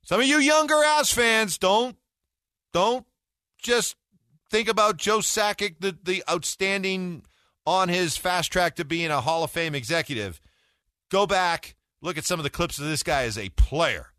some 0.00 0.20
of 0.20 0.26
you 0.26 0.38
younger 0.38 0.82
ass 0.82 1.12
fans 1.12 1.58
don't, 1.58 1.96
don't 2.72 3.04
just 3.58 3.96
think 4.50 4.68
about 4.68 4.96
Joe 4.96 5.18
Sakic, 5.18 5.76
the 5.80 5.96
the 6.02 6.24
outstanding 6.30 7.24
on 7.66 7.88
his 7.88 8.16
fast 8.16 8.52
track 8.52 8.76
to 8.76 8.84
being 8.84 9.10
a 9.10 9.20
Hall 9.20 9.44
of 9.44 9.50
Fame 9.50 9.74
executive. 9.74 10.40
Go 11.10 11.26
back 11.26 11.76
look 12.06 12.16
at 12.16 12.24
some 12.24 12.40
of 12.40 12.44
the 12.44 12.50
clips 12.50 12.78
of 12.78 12.86
this 12.86 13.02
guy 13.02 13.24
as 13.24 13.36
a 13.36 13.48
player, 13.50 14.12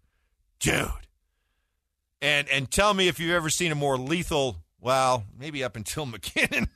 dude. 0.59 0.87
And 2.21 2.47
and 2.49 2.69
tell 2.69 2.93
me 2.93 3.07
if 3.07 3.19
you've 3.19 3.31
ever 3.31 3.49
seen 3.49 3.71
a 3.71 3.75
more 3.75 3.97
lethal. 3.97 4.57
Well, 4.79 5.23
maybe 5.39 5.63
up 5.63 5.75
until 5.75 6.05
MacKinnon. 6.05 6.69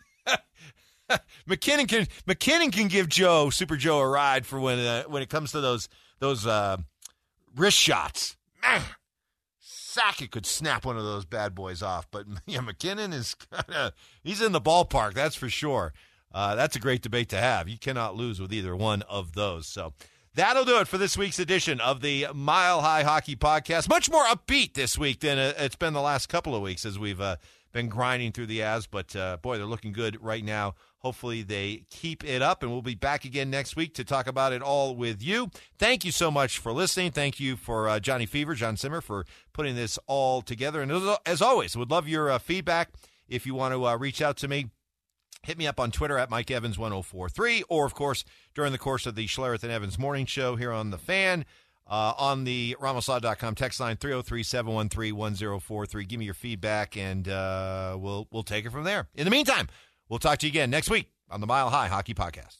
MacKinnon 1.45 1.87
can 1.87 2.07
MacKinnon 2.25 2.71
can 2.71 2.87
give 2.87 3.09
Joe 3.09 3.49
Super 3.49 3.75
Joe 3.75 3.99
a 3.99 4.07
ride 4.07 4.45
for 4.45 4.59
when 4.59 4.79
uh, 4.79 5.03
when 5.03 5.21
it 5.21 5.29
comes 5.29 5.51
to 5.51 5.61
those 5.61 5.89
those 6.19 6.47
uh, 6.47 6.77
wrist 7.55 7.77
shots. 7.77 8.37
Man, 8.61 8.81
Sakic 9.61 10.31
could 10.31 10.45
snap 10.45 10.85
one 10.85 10.97
of 10.97 11.03
those 11.03 11.25
bad 11.25 11.53
boys 11.55 11.81
off, 11.81 12.07
but 12.11 12.25
yeah, 12.45 12.61
MacKinnon 12.61 13.11
is 13.11 13.33
kind 13.33 13.69
of 13.73 13.93
he's 14.23 14.41
in 14.41 14.51
the 14.51 14.61
ballpark. 14.61 15.13
That's 15.13 15.35
for 15.35 15.49
sure. 15.49 15.91
Uh, 16.33 16.55
that's 16.55 16.75
a 16.75 16.79
great 16.79 17.01
debate 17.01 17.29
to 17.29 17.37
have. 17.37 17.67
You 17.67 17.77
cannot 17.77 18.15
lose 18.15 18.39
with 18.39 18.53
either 18.53 18.75
one 18.75 19.01
of 19.03 19.33
those. 19.33 19.67
So 19.67 19.93
That'll 20.33 20.63
do 20.63 20.79
it 20.79 20.87
for 20.87 20.97
this 20.97 21.17
week's 21.17 21.39
edition 21.39 21.81
of 21.81 21.99
the 21.99 22.27
Mile 22.33 22.79
High 22.79 23.03
Hockey 23.03 23.35
Podcast. 23.35 23.89
Much 23.89 24.09
more 24.09 24.23
upbeat 24.23 24.75
this 24.75 24.97
week 24.97 25.19
than 25.19 25.37
uh, 25.37 25.51
it's 25.57 25.75
been 25.75 25.91
the 25.91 25.99
last 25.99 26.29
couple 26.29 26.55
of 26.55 26.61
weeks 26.61 26.85
as 26.85 26.97
we've 26.97 27.19
uh, 27.19 27.35
been 27.73 27.89
grinding 27.89 28.31
through 28.31 28.45
the 28.45 28.59
Avs. 28.59 28.87
But 28.89 29.13
uh, 29.13 29.37
boy, 29.41 29.57
they're 29.57 29.65
looking 29.65 29.91
good 29.91 30.23
right 30.23 30.43
now. 30.43 30.75
Hopefully, 30.99 31.41
they 31.41 31.83
keep 31.89 32.23
it 32.23 32.41
up, 32.41 32.63
and 32.63 32.71
we'll 32.71 32.81
be 32.81 32.95
back 32.95 33.25
again 33.25 33.49
next 33.49 33.75
week 33.75 33.93
to 33.95 34.05
talk 34.05 34.25
about 34.25 34.53
it 34.53 34.61
all 34.61 34.95
with 34.95 35.21
you. 35.21 35.51
Thank 35.77 36.05
you 36.05 36.13
so 36.13 36.31
much 36.31 36.59
for 36.59 36.71
listening. 36.71 37.11
Thank 37.11 37.41
you 37.41 37.57
for 37.57 37.89
uh, 37.89 37.99
Johnny 37.99 38.25
Fever, 38.25 38.55
John 38.55 38.77
Simmer, 38.77 39.01
for 39.01 39.25
putting 39.51 39.75
this 39.75 39.99
all 40.07 40.41
together. 40.41 40.81
And 40.81 41.17
as 41.25 41.41
always, 41.41 41.75
would 41.75 41.91
love 41.91 42.07
your 42.07 42.31
uh, 42.31 42.39
feedback 42.39 42.91
if 43.27 43.45
you 43.45 43.53
want 43.53 43.73
to 43.73 43.85
uh, 43.85 43.97
reach 43.97 44.21
out 44.21 44.37
to 44.37 44.47
me 44.47 44.69
Hit 45.43 45.57
me 45.57 45.67
up 45.67 45.79
on 45.79 45.91
Twitter 45.91 46.17
at 46.17 46.29
Mike 46.29 46.51
Evans 46.51 46.77
1043 46.77 47.63
or, 47.69 47.85
of 47.85 47.95
course, 47.95 48.23
during 48.53 48.71
the 48.71 48.77
course 48.77 49.05
of 49.05 49.15
the 49.15 49.27
Schlereth 49.27 49.63
and 49.63 49.71
Evans 49.71 49.97
morning 49.97 50.25
show 50.25 50.55
here 50.55 50.71
on 50.71 50.91
The 50.91 50.97
Fan. 50.97 51.45
Uh, 51.87 52.13
on 52.17 52.43
the 52.45 52.75
ramoslaw.com 52.79 53.55
text 53.55 53.79
line 53.79 53.97
303-713-1043 53.97 56.07
give 56.07 56.19
me 56.19 56.25
your 56.25 56.33
feedback 56.33 56.95
and 56.95 57.27
uh, 57.27 57.97
we'll 57.99 58.27
we'll 58.31 58.43
take 58.43 58.65
it 58.65 58.71
from 58.71 58.85
there 58.85 59.09
in 59.15 59.25
the 59.25 59.31
meantime 59.31 59.67
we'll 60.07 60.19
talk 60.19 60.37
to 60.37 60.45
you 60.45 60.51
again 60.51 60.69
next 60.69 60.89
week 60.89 61.09
on 61.29 61.41
the 61.41 61.47
mile 61.47 61.69
high 61.69 61.87
hockey 61.87 62.13
podcast 62.13 62.59